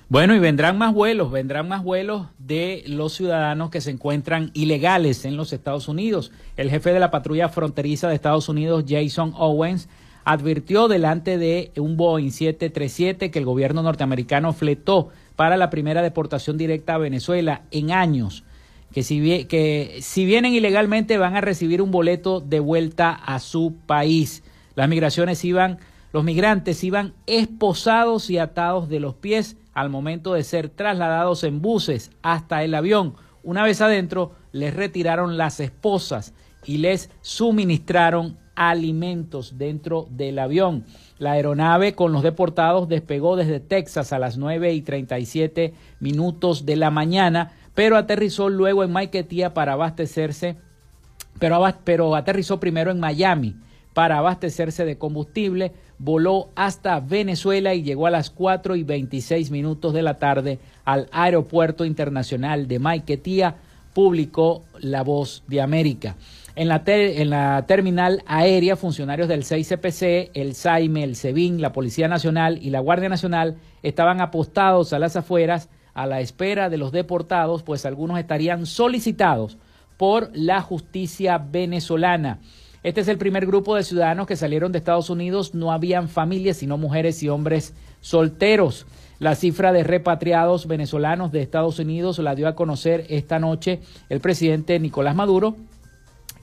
Bueno, 0.09 0.35
y 0.35 0.39
vendrán 0.39 0.77
más 0.77 0.93
vuelos, 0.93 1.31
vendrán 1.31 1.67
más 1.67 1.83
vuelos 1.83 2.27
de 2.37 2.83
los 2.85 3.13
ciudadanos 3.13 3.71
que 3.71 3.81
se 3.81 3.89
encuentran 3.89 4.51
ilegales 4.53 5.25
en 5.25 5.37
los 5.37 5.53
Estados 5.53 5.87
Unidos. 5.87 6.31
El 6.55 6.69
jefe 6.69 6.93
de 6.93 6.99
la 6.99 7.09
patrulla 7.09 7.49
fronteriza 7.49 8.09
de 8.09 8.15
Estados 8.15 8.47
Unidos, 8.47 8.85
Jason 8.87 9.33
Owens, 9.35 9.89
advirtió 10.23 10.87
delante 10.87 11.37
de 11.39 11.71
un 11.77 11.97
Boeing 11.97 12.29
737 12.29 13.31
que 13.31 13.39
el 13.39 13.45
gobierno 13.45 13.81
norteamericano 13.81 14.53
fletó 14.53 15.09
para 15.35 15.57
la 15.57 15.69
primera 15.69 16.01
deportación 16.01 16.57
directa 16.57 16.95
a 16.95 16.99
Venezuela 16.99 17.63
en 17.71 17.91
años, 17.91 18.43
que 18.91 19.03
si, 19.03 19.45
que 19.45 19.99
si 20.01 20.25
vienen 20.25 20.53
ilegalmente 20.53 21.17
van 21.17 21.35
a 21.35 21.41
recibir 21.41 21.81
un 21.81 21.91
boleto 21.91 22.39
de 22.41 22.59
vuelta 22.59 23.11
a 23.11 23.39
su 23.39 23.75
país. 23.85 24.43
Las 24.75 24.89
migraciones 24.89 25.43
iban, 25.45 25.79
los 26.13 26.23
migrantes 26.23 26.83
iban 26.83 27.13
esposados 27.25 28.29
y 28.29 28.37
atados 28.37 28.89
de 28.89 28.99
los 28.99 29.15
pies 29.15 29.57
al 29.73 29.89
momento 29.89 30.33
de 30.33 30.43
ser 30.43 30.69
trasladados 30.69 31.43
en 31.43 31.61
buses 31.61 32.11
hasta 32.21 32.63
el 32.63 32.73
avión. 32.75 33.15
Una 33.43 33.63
vez 33.63 33.81
adentro, 33.81 34.33
les 34.51 34.73
retiraron 34.73 35.37
las 35.37 35.59
esposas 35.59 36.33
y 36.65 36.77
les 36.77 37.09
suministraron 37.21 38.37
alimentos 38.55 39.57
dentro 39.57 40.07
del 40.11 40.39
avión. 40.39 40.85
La 41.21 41.33
aeronave 41.33 41.93
con 41.93 42.13
los 42.13 42.23
deportados 42.23 42.89
despegó 42.89 43.35
desde 43.35 43.59
Texas 43.59 44.11
a 44.11 44.17
las 44.17 44.39
9 44.39 44.73
y 44.73 44.81
37 44.81 45.71
minutos 45.99 46.65
de 46.65 46.75
la 46.75 46.89
mañana, 46.89 47.51
pero 47.75 47.95
aterrizó 47.95 48.49
luego 48.49 48.83
en 48.83 48.91
Maiquetía 48.91 49.53
para 49.53 49.73
abastecerse, 49.73 50.55
pero, 51.37 51.63
pero 51.83 52.15
aterrizó 52.15 52.59
primero 52.59 52.89
en 52.89 52.99
Miami 52.99 53.55
para 53.93 54.17
abastecerse 54.17 54.83
de 54.83 54.97
combustible, 54.97 55.73
voló 55.99 56.49
hasta 56.55 56.99
Venezuela 56.99 57.75
y 57.75 57.83
llegó 57.83 58.07
a 58.07 58.11
las 58.11 58.31
4 58.31 58.75
y 58.75 58.81
26 58.81 59.51
minutos 59.51 59.93
de 59.93 60.01
la 60.01 60.17
tarde 60.17 60.57
al 60.85 61.07
Aeropuerto 61.11 61.85
Internacional 61.85 62.67
de 62.67 62.79
Maiquetía, 62.79 63.57
publicó 63.93 64.63
La 64.79 65.03
Voz 65.03 65.43
de 65.47 65.61
América. 65.61 66.15
En 66.55 66.67
la, 66.67 67.65
terminal 67.65 68.23
aérea, 68.25 68.75
funcionarios 68.75 69.29
del 69.29 69.43
6CPC, 69.43 70.31
el 70.33 70.53
SAIME, 70.53 71.03
el 71.03 71.15
SEBIN, 71.15 71.61
la 71.61 71.71
Policía 71.71 72.09
Nacional 72.09 72.59
y 72.61 72.71
la 72.71 72.81
Guardia 72.81 73.07
Nacional 73.07 73.55
estaban 73.83 74.19
apostados 74.19 74.91
a 74.91 74.99
las 74.99 75.15
afueras 75.15 75.69
a 75.93 76.05
la 76.07 76.19
espera 76.19 76.69
de 76.69 76.77
los 76.77 76.91
deportados, 76.91 77.63
pues 77.63 77.85
algunos 77.85 78.19
estarían 78.19 78.65
solicitados 78.65 79.57
por 79.97 80.29
la 80.33 80.61
justicia 80.61 81.37
venezolana. 81.37 82.39
Este 82.83 83.01
es 83.01 83.07
el 83.07 83.17
primer 83.17 83.45
grupo 83.45 83.75
de 83.75 83.83
ciudadanos 83.83 84.25
que 84.25 84.35
salieron 84.35 84.71
de 84.71 84.79
Estados 84.79 85.09
Unidos. 85.09 85.53
No 85.53 85.71
habían 85.71 86.09
familias, 86.09 86.57
sino 86.57 86.77
mujeres 86.77 87.21
y 87.21 87.29
hombres 87.29 87.75
solteros. 87.99 88.87
La 89.19 89.35
cifra 89.35 89.71
de 89.71 89.83
repatriados 89.83 90.65
venezolanos 90.65 91.31
de 91.31 91.43
Estados 91.43 91.77
Unidos 91.77 92.17
la 92.17 92.33
dio 92.33 92.47
a 92.47 92.55
conocer 92.55 93.05
esta 93.09 93.37
noche 93.37 93.81
el 94.09 94.19
presidente 94.19 94.79
Nicolás 94.79 95.15
Maduro, 95.15 95.55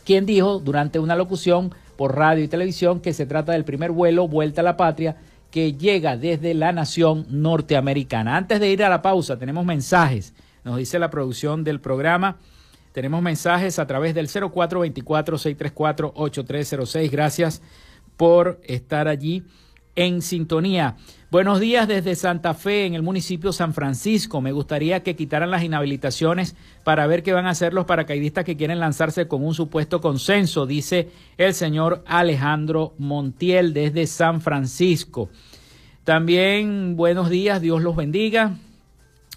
quien 0.09 0.24
dijo 0.24 0.59
durante 0.59 0.98
una 0.98 1.14
locución 1.16 1.74
por 1.98 2.16
radio 2.16 2.42
y 2.42 2.48
televisión 2.48 3.00
que 3.00 3.12
se 3.12 3.26
trata 3.26 3.52
del 3.52 3.66
primer 3.66 3.90
vuelo 3.90 4.26
vuelta 4.26 4.62
a 4.62 4.64
la 4.64 4.78
patria 4.78 5.18
que 5.50 5.74
llega 5.74 6.16
desde 6.16 6.54
la 6.54 6.72
nación 6.72 7.26
norteamericana. 7.28 8.38
Antes 8.38 8.59
de 8.59 8.70
ir 8.70 8.82
a 8.82 8.88
la 8.88 9.02
pausa, 9.02 9.38
tenemos 9.38 9.66
mensajes, 9.66 10.32
nos 10.64 10.78
dice 10.78 10.98
la 10.98 11.11
producción 11.11 11.62
del 11.62 11.82
programa. 11.82 12.38
Tenemos 12.92 13.20
mensajes 13.20 13.78
a 13.78 13.86
través 13.86 14.14
del 14.14 14.28
0424-634-8306. 14.28 17.11
Gracias 17.11 17.61
por 18.16 18.62
estar 18.64 19.09
allí 19.09 19.44
en 19.99 20.22
sintonía. 20.22 20.94
Buenos 21.28 21.59
días 21.59 21.88
desde 21.88 22.14
Santa 22.14 22.55
Fe, 22.55 22.86
en 22.86 22.94
el 22.94 23.03
municipio 23.03 23.53
San 23.53 23.74
Francisco. 23.74 24.40
Me 24.40 24.53
gustaría 24.53 25.03
que 25.03 25.16
quitaran 25.16 25.51
las 25.51 25.64
inhabilitaciones 25.64 26.55
para 26.84 27.09
ver 27.09 27.24
qué 27.24 27.32
van 27.32 27.46
a 27.46 27.51
hacer 27.51 27.74
los 27.74 27.84
paracaidistas 27.84 28.44
que 28.44 28.57
quieren 28.57 28.78
lanzarse 28.78 29.26
con 29.26 29.44
un 29.44 29.55
supuesto 29.55 30.01
consenso, 30.01 30.66
dice 30.66 31.09
el 31.36 31.53
señor 31.53 32.05
Alejandro 32.07 32.94
Montiel 32.99 33.74
desde 33.74 34.07
San 34.07 34.40
Francisco. 34.40 35.30
También 36.05 36.94
buenos 36.94 37.28
días, 37.28 37.61
Dios 37.61 37.82
los 37.82 37.96
bendiga. 37.96 38.57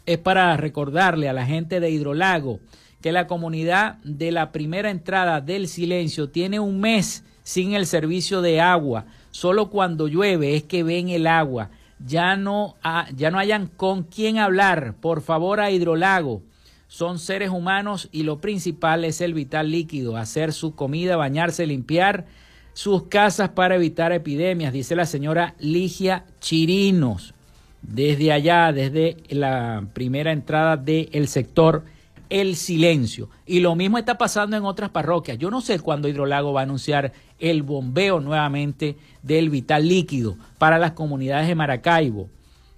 Es 0.06 0.20
para 0.20 0.56
recordarle 0.58 1.28
a 1.28 1.34
la 1.34 1.48
gente 1.48 1.80
de 1.80 1.90
Hidrolago 1.90 2.60
que 3.02 3.12
la 3.12 3.26
comunidad 3.26 3.96
de 4.04 4.32
la 4.32 4.52
primera 4.52 4.92
entrada 4.92 5.42
del 5.42 5.68
silencio 5.68 6.30
tiene 6.30 6.60
un 6.60 6.80
mes 6.80 7.26
sin 7.42 7.74
el 7.74 7.88
servicio 7.88 8.44
de 8.44 8.62
agua. 8.62 9.08
Solo 9.32 9.70
cuando 9.70 10.08
llueve 10.08 10.56
es 10.56 10.64
que 10.64 10.84
ven 10.84 11.10
el 11.10 11.28
agua 11.28 11.70
ya 12.06 12.36
no, 12.36 12.76
ya 13.16 13.32
no 13.32 13.40
hayan 13.40 13.68
con 13.68 14.04
quién 14.04 14.38
hablar. 14.38 14.96
Por 15.00 15.22
favor, 15.22 15.60
a 15.60 15.72
Hidrolago. 15.72 16.42
Son 16.88 17.20
seres 17.20 17.50
humanos 17.50 18.10
y 18.12 18.24
lo 18.24 18.40
principal 18.42 19.06
es 19.06 19.22
el 19.22 19.34
vital 19.34 19.72
líquido, 19.72 20.18
hacer 20.18 20.52
su 20.52 20.76
comida, 20.76 21.16
bañarse, 21.16 21.66
limpiar 21.66 22.26
sus 22.74 23.04
casas 23.04 23.50
para 23.50 23.76
evitar 23.76 24.12
epidemias, 24.12 24.74
dice 24.74 24.96
la 24.96 25.06
señora 25.06 25.56
Ligia 25.60 26.26
Chirinos, 26.40 27.34
desde 27.82 28.32
allá, 28.32 28.72
desde 28.74 29.18
la 29.30 29.86
primera 29.94 30.32
entrada 30.32 30.78
del 30.78 31.28
sector 31.28 31.84
El 32.32 32.56
Silencio. 32.56 33.30
Y 33.46 33.60
lo 33.60 33.76
mismo 33.76 33.98
está 33.98 34.18
pasando 34.18 34.56
en 34.56 34.64
otras 34.64 34.90
parroquias. 34.90 35.38
Yo 35.38 35.52
no 35.52 35.60
sé 35.60 35.80
cuándo 35.82 36.08
Hidrolago 36.08 36.54
va 36.54 36.62
a 36.62 36.64
anunciar 36.64 37.12
el 37.40 37.62
bombeo 37.62 38.22
nuevamente 38.22 38.96
del 39.22 39.50
vital 39.50 39.86
líquido 39.86 40.38
para 40.58 40.80
las 40.80 40.94
comunidades 40.94 41.50
de 41.50 41.56
Maracaibo. 41.56 42.30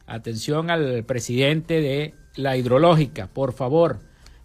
Atención 0.07 0.71
al 0.71 1.03
presidente 1.03 1.81
de 1.81 2.15
la 2.35 2.57
hidrológica, 2.57 3.27
por 3.27 3.53
favor, 3.53 3.99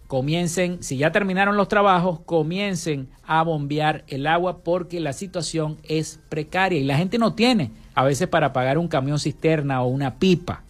comiencen, 0.05 0.83
si 0.83 0.97
ya 0.97 1.11
terminaron 1.11 1.57
los 1.57 1.69
trabajos, 1.69 2.19
comiencen 2.19 3.09
a 3.25 3.41
bombear 3.41 4.03
el 4.07 4.27
agua 4.27 4.59
porque 4.63 4.99
la 4.99 5.13
situación 5.13 5.77
es 5.83 6.19
precaria 6.29 6.79
y 6.79 6.83
la 6.83 6.97
gente 6.97 7.17
no 7.17 7.33
tiene 7.33 7.71
a 7.95 8.03
veces 8.03 8.27
para 8.27 8.53
pagar 8.53 8.77
un 8.77 8.87
camión 8.87 9.17
cisterna 9.17 9.81
o 9.81 9.87
una 9.87 10.19
pipa. 10.19 10.61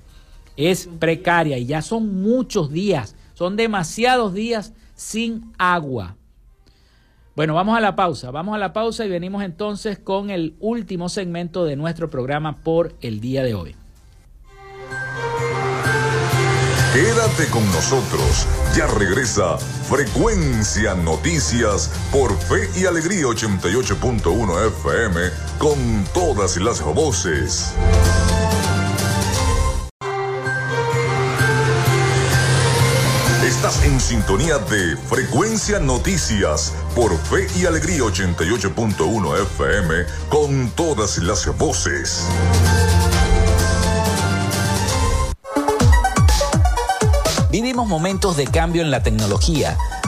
Es 0.56 0.90
precaria 0.98 1.58
y 1.58 1.66
ya 1.66 1.82
son 1.82 2.22
muchos 2.22 2.72
días, 2.72 3.18
son 3.40 3.56
demasiados 3.56 4.34
días 4.34 4.74
sin 4.96 5.54
agua. 5.58 6.18
Bueno, 7.38 7.54
vamos 7.54 7.78
a 7.78 7.80
la 7.80 7.96
pausa, 7.96 8.32
vamos 8.32 8.54
a 8.54 8.58
la 8.58 8.74
pausa 8.74 9.06
y 9.06 9.10
venimos 9.10 9.44
entonces 9.44 9.98
con 9.98 10.30
el 10.30 10.58
último 10.60 11.08
segmento 11.08 11.64
de 11.64 11.78
nuestro 11.78 12.10
programa 12.10 12.58
por 12.58 12.98
el 13.00 13.22
día 13.22 13.44
de 13.44 13.54
hoy. 13.54 13.76
Quédate 16.94 17.50
con 17.50 17.66
nosotros, 17.68 18.46
ya 18.76 18.88
regresa 18.88 19.58
Frecuencia 19.58 20.96
Noticias 20.96 21.90
por 22.12 22.38
Fe 22.38 22.68
y 22.78 22.88
Alegría 22.88 23.24
88.1 23.24 24.68
FM 24.68 25.22
con 25.60 25.78
todas 26.14 26.58
las 26.58 26.84
voces. 26.84 27.74
Sintonía 34.10 34.58
de 34.58 34.98
Frecuencia 34.98 35.78
Noticias 35.78 36.74
por 36.96 37.16
Fe 37.16 37.46
y 37.60 37.68
Alegría 37.68 38.00
88.1 38.00 39.40
FM 39.44 39.94
con 40.30 40.72
todas 40.72 41.20
las 41.20 41.56
voces. 41.60 42.26
Vivimos 47.52 47.88
momentos 47.88 48.36
de 48.36 48.48
cambio 48.48 48.82
en 48.82 48.90
la 48.90 49.04
tecnología 49.04 49.78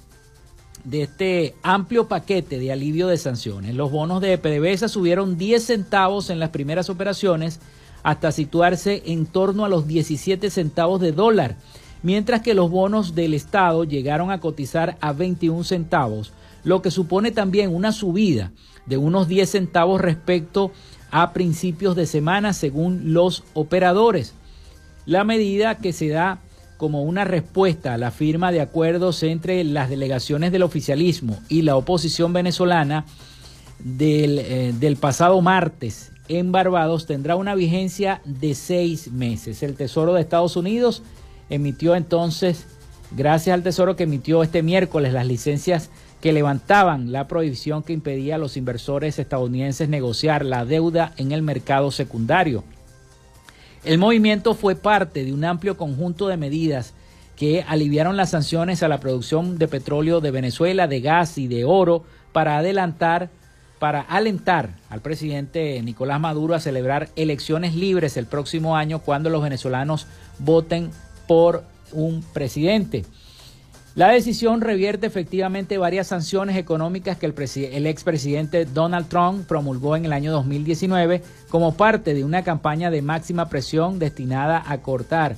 de 0.85 1.03
este 1.03 1.55
amplio 1.63 2.09
paquete 2.09 2.59
de 2.59 2.73
alivio 2.73 3.07
de 3.09 3.17
sanciones. 3.17 3.75
Los 3.75 3.91
bonos 3.91 4.21
de 4.21 4.37
PDVSA 4.39 4.89
subieron 4.89 5.37
10 5.37 5.65
centavos 5.65 6.31
en 6.31 6.39
las 6.39 6.51
primeras 6.51 6.91
operaciones 6.91 7.61
hasta 8.03 8.33
situarse 8.33 9.03
en 9.07 9.27
torno 9.27 9.65
a 9.65 9.69
los 9.69 9.87
17 9.87 10.51
centavos 10.51 11.01
de 11.01 11.13
dólar, 11.13 11.57
mientras 12.03 12.43
que 12.43 12.55
los 12.55 12.71
bonos 12.71 13.15
del 13.15 13.35
Estado 13.35 13.85
llegaron 13.85 14.31
a 14.31 14.41
cotizar 14.41 14.97
a 15.01 15.13
21 15.13 15.63
centavos, 15.65 16.33
lo 16.65 16.83
que 16.83 16.91
supone 16.91 17.31
también 17.31 17.75
una 17.75 17.93
subida 17.93 18.53
de 18.87 18.97
unos 18.97 19.29
10 19.29 19.49
centavos 19.49 20.01
respecto 20.01 20.73
a 21.11 21.33
principios 21.33 21.95
de 21.95 22.07
semana 22.07 22.53
según 22.53 23.13
los 23.13 23.45
operadores. 23.55 24.35
La 25.07 25.25
medida 25.25 25.79
que 25.79 25.93
se 25.93 26.09
da 26.09 26.41
como 26.83 27.05
una 27.05 27.23
respuesta 27.23 27.95
a 27.95 27.97
la 27.97 28.11
firma 28.11 28.51
de 28.51 28.61
acuerdos 28.61 29.23
entre 29.23 29.63
las 29.63 29.89
delegaciones 29.89 30.51
del 30.51 30.65
oficialismo 30.65 31.39
y 31.49 31.63
la 31.63 31.77
oposición 31.77 32.33
venezolana 32.33 33.05
del, 33.79 34.41
eh, 34.41 34.75
del 34.81 34.97
pasado 34.97 35.41
martes 35.43 36.11
en 36.27 36.51
Barbados 36.51 37.07
tendrá 37.07 37.37
una 37.37 37.55
vigencia 37.55 38.21
de 38.25 38.57
seis 38.57 39.13
meses. 39.13 39.63
El 39.63 39.77
Tesoro 39.77 40.15
de 40.15 40.23
Estados 40.23 40.57
Unidos 40.57 41.05
emitió 41.51 41.95
entonces, 41.95 42.67
gracias 43.13 43.55
al 43.55 43.63
Tesoro 43.63 43.95
que 43.95 44.03
emitió 44.03 44.43
este 44.43 44.65
miércoles 44.65 45.13
las 45.13 45.29
licencias 45.29 45.89
que 46.21 46.33
levantaban 46.33 47.13
la 47.13 47.29
prohibición 47.29 47.85
que 47.85 47.93
impedía 47.93 48.35
a 48.35 48.39
los 48.39 48.57
inversores 48.57 49.21
estadounidenses 49.21 49.89
negociar 49.89 50.45
la 50.45 50.65
deuda 50.65 51.13
en 51.17 51.31
el 51.31 51.43
mercado 51.43 51.93
secundario. 51.93 52.65
El 53.85 53.99
movimiento 53.99 54.55
fue 54.55 54.77
parte 54.77 55.25
de 55.25 55.33
un 55.33 55.45
amplio 55.45 55.77
conjunto 55.77 56.29
de 56.29 56.37
medidas 56.37 56.95
que 57.37 57.65
aliviaron 57.67 58.17
las 58.17 58.31
sanciones 58.31 58.85
a 58.85 58.89
la 58.89 59.01
producción 59.01 59.59
de 59.59 59.67
petróleo 59.67 60.21
de 60.21 60.31
Venezuela, 60.31 60.87
de 60.87 61.01
gas 61.01 61.37
y 61.37 61.49
de 61.49 61.65
oro 61.65 62.05
para 62.33 62.59
adelantar, 62.59 63.31
para 63.81 64.01
alentar 64.01 64.77
al 64.89 65.01
presidente 65.01 65.83
Nicolás 65.83 66.21
Maduro 66.21 66.55
a 66.55 66.61
celebrar 66.61 67.09
elecciones 67.17 67.75
libres 67.75 68.17
el 68.17 68.27
próximo 68.27 68.77
año 68.77 69.01
cuando 69.01 69.31
los 69.31 69.43
venezolanos 69.43 70.07
voten 70.39 70.91
por 71.27 71.65
un 71.91 72.23
presidente. 72.33 73.05
La 73.95 74.09
decisión 74.09 74.63
revierte 74.63 75.07
efectivamente 75.07 75.77
varias 75.77 76.07
sanciones 76.07 76.57
económicas 76.57 77.19
que 77.19 77.27
el, 77.27 77.87
expresidente 77.87 78.65
Donald 78.65 79.07
Trump 79.09 79.47
promulgó 79.47 79.97
en 79.97 80.07
el 80.07 80.15
año 80.15 80.33
2019 80.33 81.23
como 81.51 81.75
parte 81.75 82.15
de 82.15 82.25
una 82.25 82.43
campaña 82.43 82.91
de 82.91 83.03
máxima 83.03 83.51
presión 83.51 83.99
destinada 83.99 84.63
a 84.67 84.79
cortar 84.79 85.37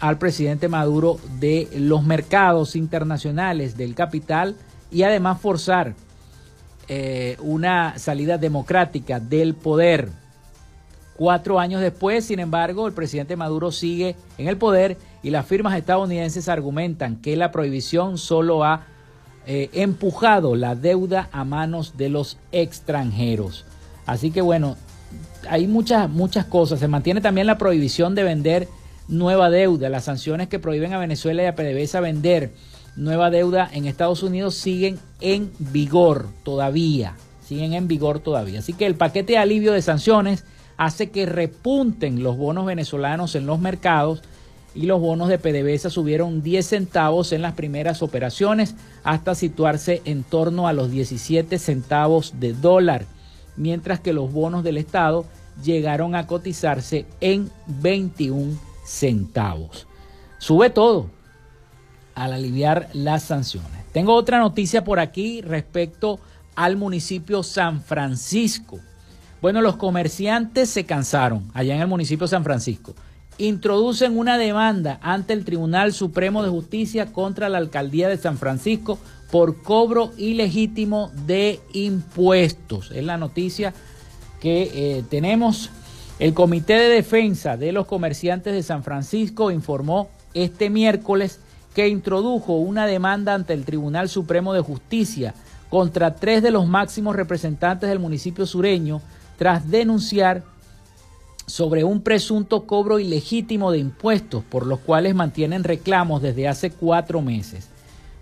al 0.00 0.16
presidente 0.16 0.68
Maduro 0.68 1.18
de 1.38 1.68
los 1.74 2.02
mercados 2.02 2.76
internacionales 2.76 3.76
del 3.76 3.94
capital 3.94 4.56
y 4.90 5.02
además 5.02 5.38
forzar 5.38 5.94
eh, 6.88 7.36
una 7.40 7.98
salida 7.98 8.38
democrática 8.38 9.20
del 9.20 9.54
poder. 9.54 10.08
Cuatro 11.16 11.60
años 11.60 11.82
después, 11.82 12.24
sin 12.24 12.40
embargo, 12.40 12.86
el 12.86 12.94
presidente 12.94 13.36
Maduro 13.36 13.70
sigue 13.70 14.16
en 14.38 14.48
el 14.48 14.56
poder 14.56 14.96
y 15.26 15.30
las 15.30 15.44
firmas 15.44 15.76
estadounidenses 15.76 16.48
argumentan 16.48 17.16
que 17.16 17.34
la 17.34 17.50
prohibición 17.50 18.16
solo 18.16 18.62
ha 18.62 18.86
eh, 19.44 19.70
empujado 19.72 20.54
la 20.54 20.76
deuda 20.76 21.28
a 21.32 21.42
manos 21.42 21.96
de 21.96 22.10
los 22.10 22.38
extranjeros. 22.52 23.64
Así 24.06 24.30
que 24.30 24.40
bueno, 24.40 24.76
hay 25.50 25.66
muchas, 25.66 26.08
muchas 26.08 26.44
cosas. 26.44 26.78
Se 26.78 26.86
mantiene 26.86 27.20
también 27.20 27.48
la 27.48 27.58
prohibición 27.58 28.14
de 28.14 28.22
vender 28.22 28.68
nueva 29.08 29.50
deuda. 29.50 29.88
Las 29.88 30.04
sanciones 30.04 30.46
que 30.46 30.60
prohíben 30.60 30.92
a 30.92 30.98
Venezuela 30.98 31.42
y 31.42 31.46
a 31.46 31.56
PDVSA 31.56 31.98
vender 31.98 32.52
nueva 32.94 33.28
deuda 33.28 33.68
en 33.72 33.86
Estados 33.86 34.22
Unidos 34.22 34.54
siguen 34.54 34.96
en 35.20 35.50
vigor 35.58 36.28
todavía. 36.44 37.16
Siguen 37.44 37.72
en 37.72 37.88
vigor 37.88 38.20
todavía. 38.20 38.60
Así 38.60 38.74
que 38.74 38.86
el 38.86 38.94
paquete 38.94 39.32
de 39.32 39.38
alivio 39.38 39.72
de 39.72 39.82
sanciones 39.82 40.44
hace 40.76 41.10
que 41.10 41.26
repunten 41.26 42.22
los 42.22 42.36
bonos 42.36 42.64
venezolanos 42.64 43.34
en 43.34 43.46
los 43.46 43.58
mercados 43.58 44.22
y 44.76 44.84
los 44.84 45.00
bonos 45.00 45.28
de 45.28 45.38
PDVSA 45.38 45.88
subieron 45.88 46.42
10 46.42 46.66
centavos 46.66 47.32
en 47.32 47.40
las 47.40 47.54
primeras 47.54 48.02
operaciones 48.02 48.74
hasta 49.04 49.34
situarse 49.34 50.02
en 50.04 50.22
torno 50.22 50.68
a 50.68 50.74
los 50.74 50.90
17 50.90 51.58
centavos 51.58 52.34
de 52.38 52.52
dólar, 52.52 53.06
mientras 53.56 54.00
que 54.00 54.12
los 54.12 54.30
bonos 54.30 54.62
del 54.62 54.76
Estado 54.76 55.24
llegaron 55.64 56.14
a 56.14 56.26
cotizarse 56.26 57.06
en 57.22 57.50
21 57.66 58.58
centavos. 58.84 59.86
Sube 60.38 60.68
todo 60.68 61.06
al 62.14 62.34
aliviar 62.34 62.90
las 62.92 63.22
sanciones. 63.22 63.70
Tengo 63.92 64.14
otra 64.14 64.38
noticia 64.38 64.84
por 64.84 65.00
aquí 65.00 65.40
respecto 65.40 66.20
al 66.54 66.76
municipio 66.76 67.42
San 67.42 67.80
Francisco. 67.80 68.78
Bueno, 69.40 69.62
los 69.62 69.76
comerciantes 69.76 70.68
se 70.68 70.84
cansaron 70.84 71.50
allá 71.54 71.74
en 71.74 71.80
el 71.80 71.88
municipio 71.88 72.28
San 72.28 72.44
Francisco 72.44 72.94
introducen 73.38 74.18
una 74.18 74.38
demanda 74.38 74.98
ante 75.02 75.32
el 75.32 75.44
Tribunal 75.44 75.92
Supremo 75.92 76.42
de 76.42 76.48
Justicia 76.48 77.12
contra 77.12 77.48
la 77.48 77.58
Alcaldía 77.58 78.08
de 78.08 78.16
San 78.16 78.38
Francisco 78.38 78.98
por 79.30 79.62
cobro 79.62 80.12
ilegítimo 80.16 81.10
de 81.26 81.60
impuestos. 81.72 82.90
Es 82.92 83.04
la 83.04 83.18
noticia 83.18 83.74
que 84.40 84.70
eh, 84.74 85.04
tenemos. 85.10 85.70
El 86.18 86.32
Comité 86.32 86.74
de 86.74 86.88
Defensa 86.88 87.58
de 87.58 87.72
los 87.72 87.86
Comerciantes 87.86 88.54
de 88.54 88.62
San 88.62 88.82
Francisco 88.82 89.50
informó 89.50 90.08
este 90.32 90.70
miércoles 90.70 91.40
que 91.74 91.88
introdujo 91.88 92.54
una 92.54 92.86
demanda 92.86 93.34
ante 93.34 93.52
el 93.52 93.66
Tribunal 93.66 94.08
Supremo 94.08 94.54
de 94.54 94.62
Justicia 94.62 95.34
contra 95.68 96.14
tres 96.14 96.42
de 96.42 96.50
los 96.50 96.66
máximos 96.66 97.16
representantes 97.16 97.90
del 97.90 97.98
municipio 97.98 98.46
sureño 98.46 99.02
tras 99.36 99.70
denunciar 99.70 100.42
sobre 101.46 101.84
un 101.84 102.00
presunto 102.00 102.66
cobro 102.66 102.98
ilegítimo 102.98 103.70
de 103.70 103.78
impuestos 103.78 104.42
por 104.44 104.66
los 104.66 104.80
cuales 104.80 105.14
mantienen 105.14 105.64
reclamos 105.64 106.20
desde 106.20 106.48
hace 106.48 106.70
cuatro 106.70 107.22
meses. 107.22 107.68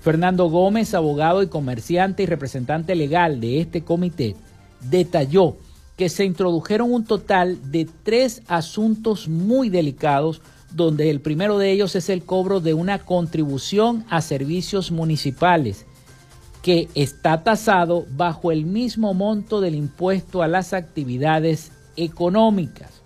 Fernando 0.01 0.51
Gómez, 0.51 0.93
abogado 0.93 1.43
y 1.43 1.47
comerciante 1.47 2.23
y 2.23 2.27
representante 2.27 2.95
legal 2.95 3.41
de 3.41 3.61
este 3.61 3.83
comité, 3.83 4.37
detalló 4.83 5.57
que 5.97 6.11
se 6.11 6.27
introdujeron 6.27 6.93
un 6.93 7.05
total 7.05 7.71
de 7.71 7.89
tres 8.03 8.43
asuntos 8.47 9.29
muy 9.29 9.71
delicados, 9.71 10.43
donde 10.73 11.09
el 11.09 11.21
primero 11.21 11.57
de 11.57 11.71
ellos 11.71 11.97
es 11.97 12.11
el 12.11 12.25
cobro 12.25 12.61
de 12.61 12.75
una 12.75 12.99
contribución 12.99 14.05
a 14.11 14.21
servicios 14.21 14.91
municipales, 14.91 15.87
que 16.61 16.89
está 16.95 17.43
tasado 17.43 18.05
bajo 18.11 18.53
el 18.53 18.67
mismo 18.67 19.15
monto 19.15 19.61
del 19.61 19.75
impuesto 19.75 20.43
a 20.43 20.49
las 20.49 20.75
actividades 20.75 21.71
económicas 21.97 23.04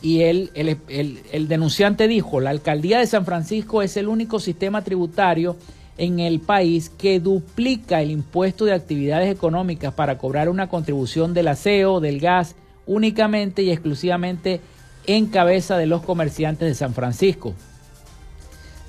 y 0.00 0.22
el, 0.22 0.50
el, 0.54 1.48
denunciante 1.48 2.06
dijo, 2.06 2.40
la 2.40 2.50
alcaldía 2.50 2.98
de 2.98 3.06
San 3.06 3.24
Francisco 3.24 3.82
es 3.82 3.96
el 3.96 4.08
único 4.08 4.38
sistema 4.38 4.82
tributario 4.82 5.56
en 5.96 6.20
el 6.20 6.38
país 6.38 6.90
que 6.90 7.18
duplica 7.18 8.00
el 8.00 8.12
impuesto 8.12 8.64
de 8.64 8.74
actividades 8.74 9.30
económicas 9.30 9.92
para 9.94 10.16
cobrar 10.16 10.48
una 10.48 10.68
contribución 10.68 11.34
del 11.34 11.48
aseo, 11.48 11.98
del 11.98 12.20
gas, 12.20 12.54
únicamente 12.86 13.62
y 13.62 13.70
exclusivamente 13.70 14.60
en 15.06 15.26
cabeza 15.26 15.76
de 15.76 15.86
los 15.86 16.02
comerciantes 16.02 16.68
de 16.68 16.74
San 16.74 16.94
Francisco. 16.94 17.54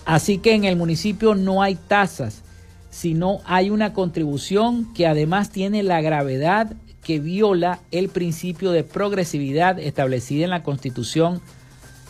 Así 0.05 0.37
que 0.37 0.53
en 0.53 0.65
el 0.65 0.75
municipio 0.75 1.33
no 1.33 1.63
hay 1.63 1.75
tasas, 1.75 2.43
sino 2.91 3.39
hay 3.45 3.69
una 3.69 3.93
contribución 3.93 4.93
que 4.93 5.07
además 5.07 5.49
tiene 5.49 5.81
la 5.81 6.01
gravedad 6.01 6.75
que 7.09 7.19
viola 7.19 7.79
el 7.89 8.09
principio 8.09 8.69
de 8.69 8.83
progresividad 8.83 9.79
establecido 9.79 10.43
en 10.43 10.51
la 10.51 10.61
Constitución 10.61 11.41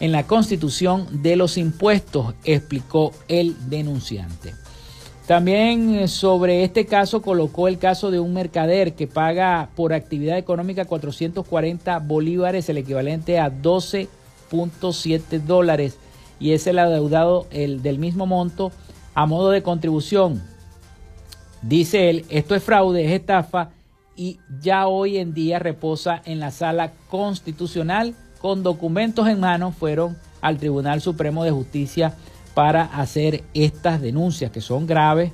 en 0.01 0.11
la 0.11 0.27
Constitución 0.27 1.07
de 1.23 1.37
los 1.37 1.55
impuestos, 1.57 2.33
explicó 2.43 3.13
el 3.29 3.55
denunciante. 3.69 4.53
También 5.25 5.95
eh, 5.95 6.09
sobre 6.09 6.65
este 6.65 6.85
caso 6.85 7.21
colocó 7.21 7.69
el 7.69 7.77
caso 7.77 8.11
de 8.11 8.19
un 8.19 8.33
mercader 8.33 8.91
que 8.91 9.07
paga 9.07 9.69
por 9.73 9.93
actividad 9.93 10.37
económica 10.37 10.83
440 10.83 11.99
bolívares, 11.99 12.67
el 12.67 12.79
equivalente 12.79 13.39
a 13.39 13.49
12.7 13.49 15.39
dólares, 15.39 15.97
y 16.41 16.51
es 16.51 16.67
el 16.67 16.77
adeudado 16.77 17.47
el 17.51 17.81
del 17.81 17.99
mismo 17.99 18.25
monto 18.25 18.73
a 19.15 19.25
modo 19.25 19.51
de 19.51 19.63
contribución 19.63 20.41
Dice 21.61 22.09
él, 22.09 22.25
esto 22.29 22.55
es 22.55 22.63
fraude, 22.63 23.05
es 23.05 23.11
estafa 23.11 23.71
y 24.19 24.37
ya 24.59 24.87
hoy 24.87 25.17
en 25.17 25.33
día 25.33 25.59
reposa 25.59 26.21
en 26.25 26.41
la 26.41 26.51
sala 26.51 26.91
constitucional 27.09 28.15
con 28.41 28.63
documentos 28.63 29.29
en 29.29 29.39
mano 29.39 29.71
fueron 29.71 30.17
al 30.41 30.57
Tribunal 30.57 30.99
Supremo 30.99 31.45
de 31.45 31.51
Justicia 31.51 32.15
para 32.53 32.83
hacer 32.83 33.45
estas 33.53 34.01
denuncias 34.01 34.51
que 34.51 34.59
son 34.59 34.87
graves. 34.87 35.31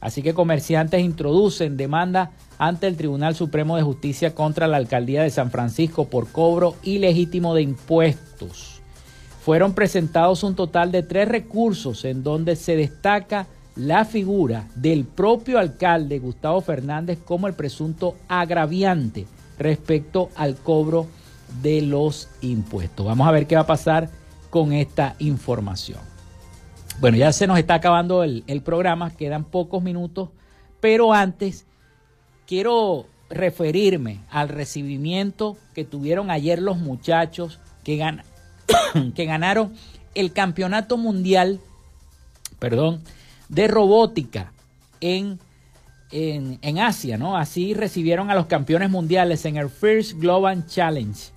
Así 0.00 0.22
que 0.22 0.34
comerciantes 0.34 1.02
introducen 1.02 1.76
demanda 1.76 2.32
ante 2.58 2.88
el 2.88 2.96
Tribunal 2.96 3.36
Supremo 3.36 3.76
de 3.76 3.84
Justicia 3.84 4.34
contra 4.34 4.66
la 4.66 4.78
Alcaldía 4.78 5.22
de 5.22 5.30
San 5.30 5.52
Francisco 5.52 6.08
por 6.08 6.26
cobro 6.26 6.74
ilegítimo 6.82 7.54
de 7.54 7.62
impuestos. 7.62 8.80
Fueron 9.44 9.72
presentados 9.72 10.42
un 10.42 10.56
total 10.56 10.90
de 10.90 11.04
tres 11.04 11.28
recursos 11.28 12.04
en 12.04 12.24
donde 12.24 12.56
se 12.56 12.74
destaca 12.74 13.46
la 13.76 14.04
figura 14.04 14.66
del 14.74 15.04
propio 15.04 15.58
alcalde 15.58 16.18
Gustavo 16.18 16.60
Fernández 16.60 17.18
como 17.24 17.46
el 17.46 17.54
presunto 17.54 18.16
agraviante 18.26 19.26
respecto 19.58 20.30
al 20.34 20.56
cobro 20.56 21.06
de 21.62 21.82
los 21.82 22.28
impuestos. 22.40 23.06
Vamos 23.06 23.28
a 23.28 23.30
ver 23.30 23.46
qué 23.46 23.54
va 23.54 23.62
a 23.62 23.66
pasar 23.66 24.08
con 24.50 24.72
esta 24.72 25.14
información. 25.18 26.00
Bueno, 27.00 27.18
ya 27.18 27.32
se 27.32 27.46
nos 27.46 27.58
está 27.58 27.74
acabando 27.74 28.24
el, 28.24 28.62
programa, 28.64 29.10
quedan 29.10 29.44
pocos 29.44 29.82
minutos, 29.82 30.30
pero 30.80 31.12
antes 31.12 31.66
quiero 32.46 33.06
referirme 33.28 34.20
al 34.30 34.48
recibimiento 34.48 35.58
que 35.74 35.84
tuvieron 35.84 36.30
ayer 36.30 36.62
los 36.62 36.78
muchachos 36.78 37.58
que, 37.84 38.02
que 39.14 39.24
ganaron 39.26 39.74
el 40.14 40.32
campeonato 40.32 40.96
mundial, 40.96 41.60
perdón, 42.58 43.02
de 43.48 43.68
robótica 43.68 44.52
en, 45.00 45.38
en, 46.10 46.58
en, 46.62 46.78
Asia, 46.78 47.18
¿no? 47.18 47.36
Así 47.36 47.74
recibieron 47.74 48.30
a 48.30 48.34
los 48.34 48.46
campeones 48.46 48.90
mundiales 48.90 49.44
en 49.44 49.56
el 49.56 49.70
First 49.70 50.18
Global 50.18 50.66
Challenge. 50.66 51.30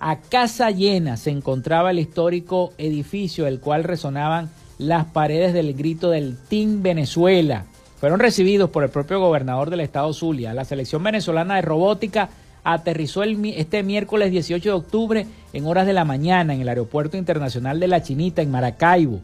A 0.00 0.16
casa 0.20 0.70
llena 0.70 1.16
se 1.16 1.30
encontraba 1.30 1.92
el 1.92 2.00
histórico 2.00 2.72
edificio, 2.78 3.46
el 3.46 3.60
cual 3.60 3.84
resonaban 3.84 4.50
las 4.78 5.04
paredes 5.06 5.54
del 5.54 5.74
grito 5.74 6.10
del 6.10 6.36
Team 6.48 6.82
Venezuela. 6.82 7.66
Fueron 8.00 8.18
recibidos 8.18 8.70
por 8.70 8.82
el 8.82 8.90
propio 8.90 9.20
gobernador 9.20 9.70
del 9.70 9.80
estado 9.80 10.12
Zulia. 10.12 10.54
La 10.54 10.64
selección 10.64 11.04
venezolana 11.04 11.54
de 11.54 11.62
robótica 11.62 12.30
aterrizó 12.64 13.22
este 13.22 13.82
miércoles 13.84 14.32
18 14.32 14.68
de 14.68 14.74
octubre 14.74 15.26
en 15.52 15.66
horas 15.66 15.86
de 15.86 15.92
la 15.92 16.04
mañana 16.04 16.54
en 16.54 16.60
el 16.60 16.68
Aeropuerto 16.68 17.16
Internacional 17.16 17.78
de 17.78 17.88
La 17.88 18.02
Chinita 18.02 18.42
en 18.42 18.50
Maracaibo. 18.50 19.20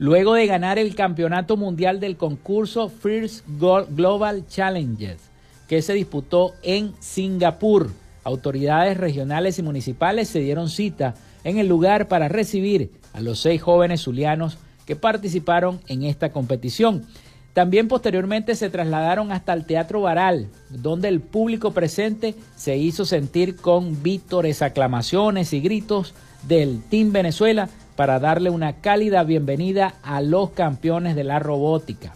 Luego 0.00 0.34
de 0.34 0.46
ganar 0.46 0.78
el 0.78 0.94
campeonato 0.94 1.56
mundial 1.56 1.98
del 1.98 2.16
concurso 2.16 2.88
First 2.88 3.44
Global 3.48 4.46
Challenges, 4.46 5.18
que 5.66 5.82
se 5.82 5.92
disputó 5.92 6.54
en 6.62 6.94
Singapur, 7.00 7.90
autoridades 8.22 8.96
regionales 8.96 9.58
y 9.58 9.62
municipales 9.62 10.28
se 10.28 10.38
dieron 10.38 10.70
cita 10.70 11.16
en 11.42 11.58
el 11.58 11.66
lugar 11.66 12.06
para 12.06 12.28
recibir 12.28 12.92
a 13.12 13.20
los 13.20 13.40
seis 13.40 13.60
jóvenes 13.60 14.02
zulianos 14.02 14.58
que 14.86 14.94
participaron 14.94 15.80
en 15.88 16.04
esta 16.04 16.30
competición. 16.30 17.04
También 17.52 17.88
posteriormente 17.88 18.54
se 18.54 18.70
trasladaron 18.70 19.32
hasta 19.32 19.52
el 19.52 19.64
Teatro 19.64 20.02
Baral, 20.02 20.48
donde 20.70 21.08
el 21.08 21.20
público 21.20 21.72
presente 21.72 22.36
se 22.54 22.76
hizo 22.76 23.04
sentir 23.04 23.56
con 23.56 24.00
vítores, 24.00 24.62
aclamaciones 24.62 25.52
y 25.52 25.60
gritos 25.60 26.14
del 26.46 26.80
Team 26.88 27.10
Venezuela 27.10 27.68
para 27.98 28.20
darle 28.20 28.48
una 28.48 28.74
cálida 28.74 29.24
bienvenida 29.24 29.94
a 30.04 30.20
los 30.20 30.50
campeones 30.50 31.16
de 31.16 31.24
la 31.24 31.40
robótica. 31.40 32.14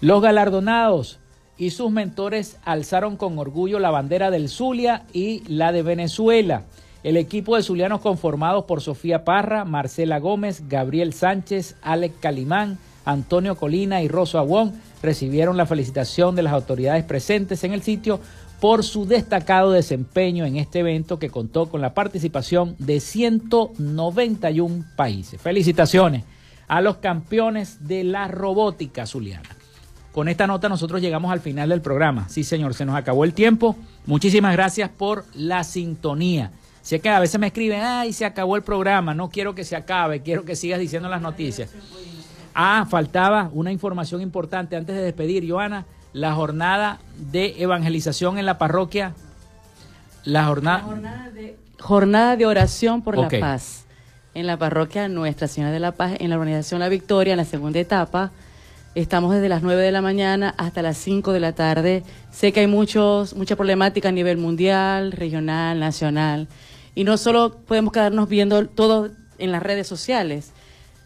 Los 0.00 0.22
galardonados 0.22 1.18
y 1.58 1.68
sus 1.68 1.90
mentores 1.90 2.56
alzaron 2.64 3.18
con 3.18 3.38
orgullo 3.38 3.78
la 3.78 3.90
bandera 3.90 4.30
del 4.30 4.48
Zulia 4.48 5.04
y 5.12 5.42
la 5.48 5.70
de 5.70 5.82
Venezuela. 5.82 6.62
El 7.02 7.18
equipo 7.18 7.56
de 7.56 7.62
zulianos 7.62 8.00
conformados 8.00 8.64
por 8.64 8.80
Sofía 8.80 9.22
Parra, 9.22 9.66
Marcela 9.66 10.18
Gómez, 10.18 10.66
Gabriel 10.66 11.12
Sánchez, 11.12 11.76
Alex 11.82 12.14
Calimán, 12.18 12.78
Antonio 13.04 13.54
Colina 13.54 14.00
y 14.00 14.08
Rosso 14.08 14.38
Aguón 14.38 14.80
recibieron 15.02 15.58
la 15.58 15.66
felicitación 15.66 16.34
de 16.36 16.44
las 16.44 16.54
autoridades 16.54 17.04
presentes 17.04 17.64
en 17.64 17.74
el 17.74 17.82
sitio 17.82 18.18
por 18.60 18.84
su 18.84 19.06
destacado 19.06 19.72
desempeño 19.72 20.44
en 20.44 20.56
este 20.56 20.80
evento 20.80 21.18
que 21.18 21.30
contó 21.30 21.68
con 21.68 21.80
la 21.80 21.94
participación 21.94 22.74
de 22.78 23.00
191 23.00 24.84
países. 24.96 25.40
Felicitaciones 25.40 26.24
a 26.66 26.80
los 26.80 26.96
campeones 26.96 27.86
de 27.86 28.04
la 28.04 28.28
robótica 28.28 29.06
zuliana. 29.06 29.48
Con 30.12 30.28
esta 30.28 30.46
nota 30.46 30.68
nosotros 30.68 31.00
llegamos 31.00 31.30
al 31.30 31.40
final 31.40 31.68
del 31.68 31.80
programa. 31.80 32.28
Sí, 32.28 32.42
señor, 32.42 32.74
se 32.74 32.84
nos 32.84 32.96
acabó 32.96 33.24
el 33.24 33.34
tiempo. 33.34 33.76
Muchísimas 34.06 34.52
gracias 34.52 34.90
por 34.90 35.24
la 35.34 35.62
sintonía. 35.62 36.50
Sé 36.82 37.00
que 37.00 37.08
a 37.08 37.20
veces 37.20 37.38
me 37.38 37.48
escriben, 37.48 37.82
ay, 37.82 38.12
se 38.12 38.24
acabó 38.24 38.56
el 38.56 38.62
programa, 38.62 39.14
no 39.14 39.28
quiero 39.28 39.54
que 39.54 39.62
se 39.64 39.76
acabe, 39.76 40.22
quiero 40.22 40.44
que 40.44 40.56
sigas 40.56 40.80
diciendo 40.80 41.08
las 41.08 41.20
noticias. 41.20 41.70
Ah, 42.54 42.86
faltaba 42.88 43.50
una 43.52 43.70
información 43.70 44.22
importante 44.22 44.74
antes 44.74 44.96
de 44.96 45.02
despedir, 45.02 45.48
Joana, 45.48 45.86
la 46.18 46.34
jornada 46.34 46.98
de 47.16 47.54
evangelización 47.58 48.38
en 48.38 48.46
la 48.46 48.58
parroquia. 48.58 49.14
La 50.24 50.46
jornada, 50.46 50.84
jornada, 51.78 52.36
de, 52.36 52.44
oración 52.44 53.02
por 53.02 53.16
la 53.16 53.28
paz 53.28 53.86
en 54.34 54.46
la 54.46 54.58
parroquia 54.58 55.08
Nuestra 55.08 55.48
Señora 55.48 55.72
de 55.72 55.80
la 55.80 55.92
Paz, 55.92 56.14
en 56.18 56.30
la 56.30 56.36
organización 56.36 56.80
La 56.80 56.88
Victoria, 56.88 57.32
en 57.32 57.38
la 57.38 57.44
segunda 57.44 57.78
etapa. 57.78 58.32
Estamos 58.94 59.32
desde 59.32 59.48
las 59.48 59.62
9 59.62 59.80
de 59.80 59.92
la 59.92 60.02
mañana 60.02 60.54
hasta 60.58 60.82
las 60.82 60.96
5 60.98 61.32
de 61.32 61.40
la 61.40 61.54
tarde. 61.54 62.02
Sé 62.30 62.52
que 62.52 62.60
hay 62.60 62.66
muchos, 62.66 63.34
mucha 63.34 63.56
problemática 63.56 64.08
a 64.08 64.12
nivel 64.12 64.38
mundial, 64.38 65.12
regional, 65.12 65.78
nacional. 65.78 66.48
Y 66.94 67.04
no 67.04 67.16
solo 67.16 67.58
podemos 67.66 67.92
quedarnos 67.92 68.28
viendo 68.28 68.66
todo 68.66 69.10
en 69.38 69.52
las 69.52 69.62
redes 69.62 69.86
sociales. 69.86 70.52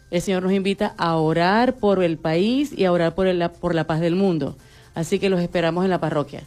El 0.09 0.21
Señor 0.21 0.43
nos 0.43 0.53
invita 0.53 0.95
a 0.97 1.15
orar 1.15 1.75
por 1.75 2.03
el 2.03 2.17
país 2.17 2.73
y 2.75 2.85
a 2.85 2.91
orar 2.91 3.15
por, 3.15 3.27
el, 3.27 3.47
por 3.49 3.75
la 3.75 3.85
paz 3.85 3.99
del 3.99 4.15
mundo. 4.15 4.57
Así 4.95 5.19
que 5.19 5.29
los 5.29 5.39
esperamos 5.39 5.83
en 5.83 5.89
la 5.89 5.99
parroquia. 5.99 6.43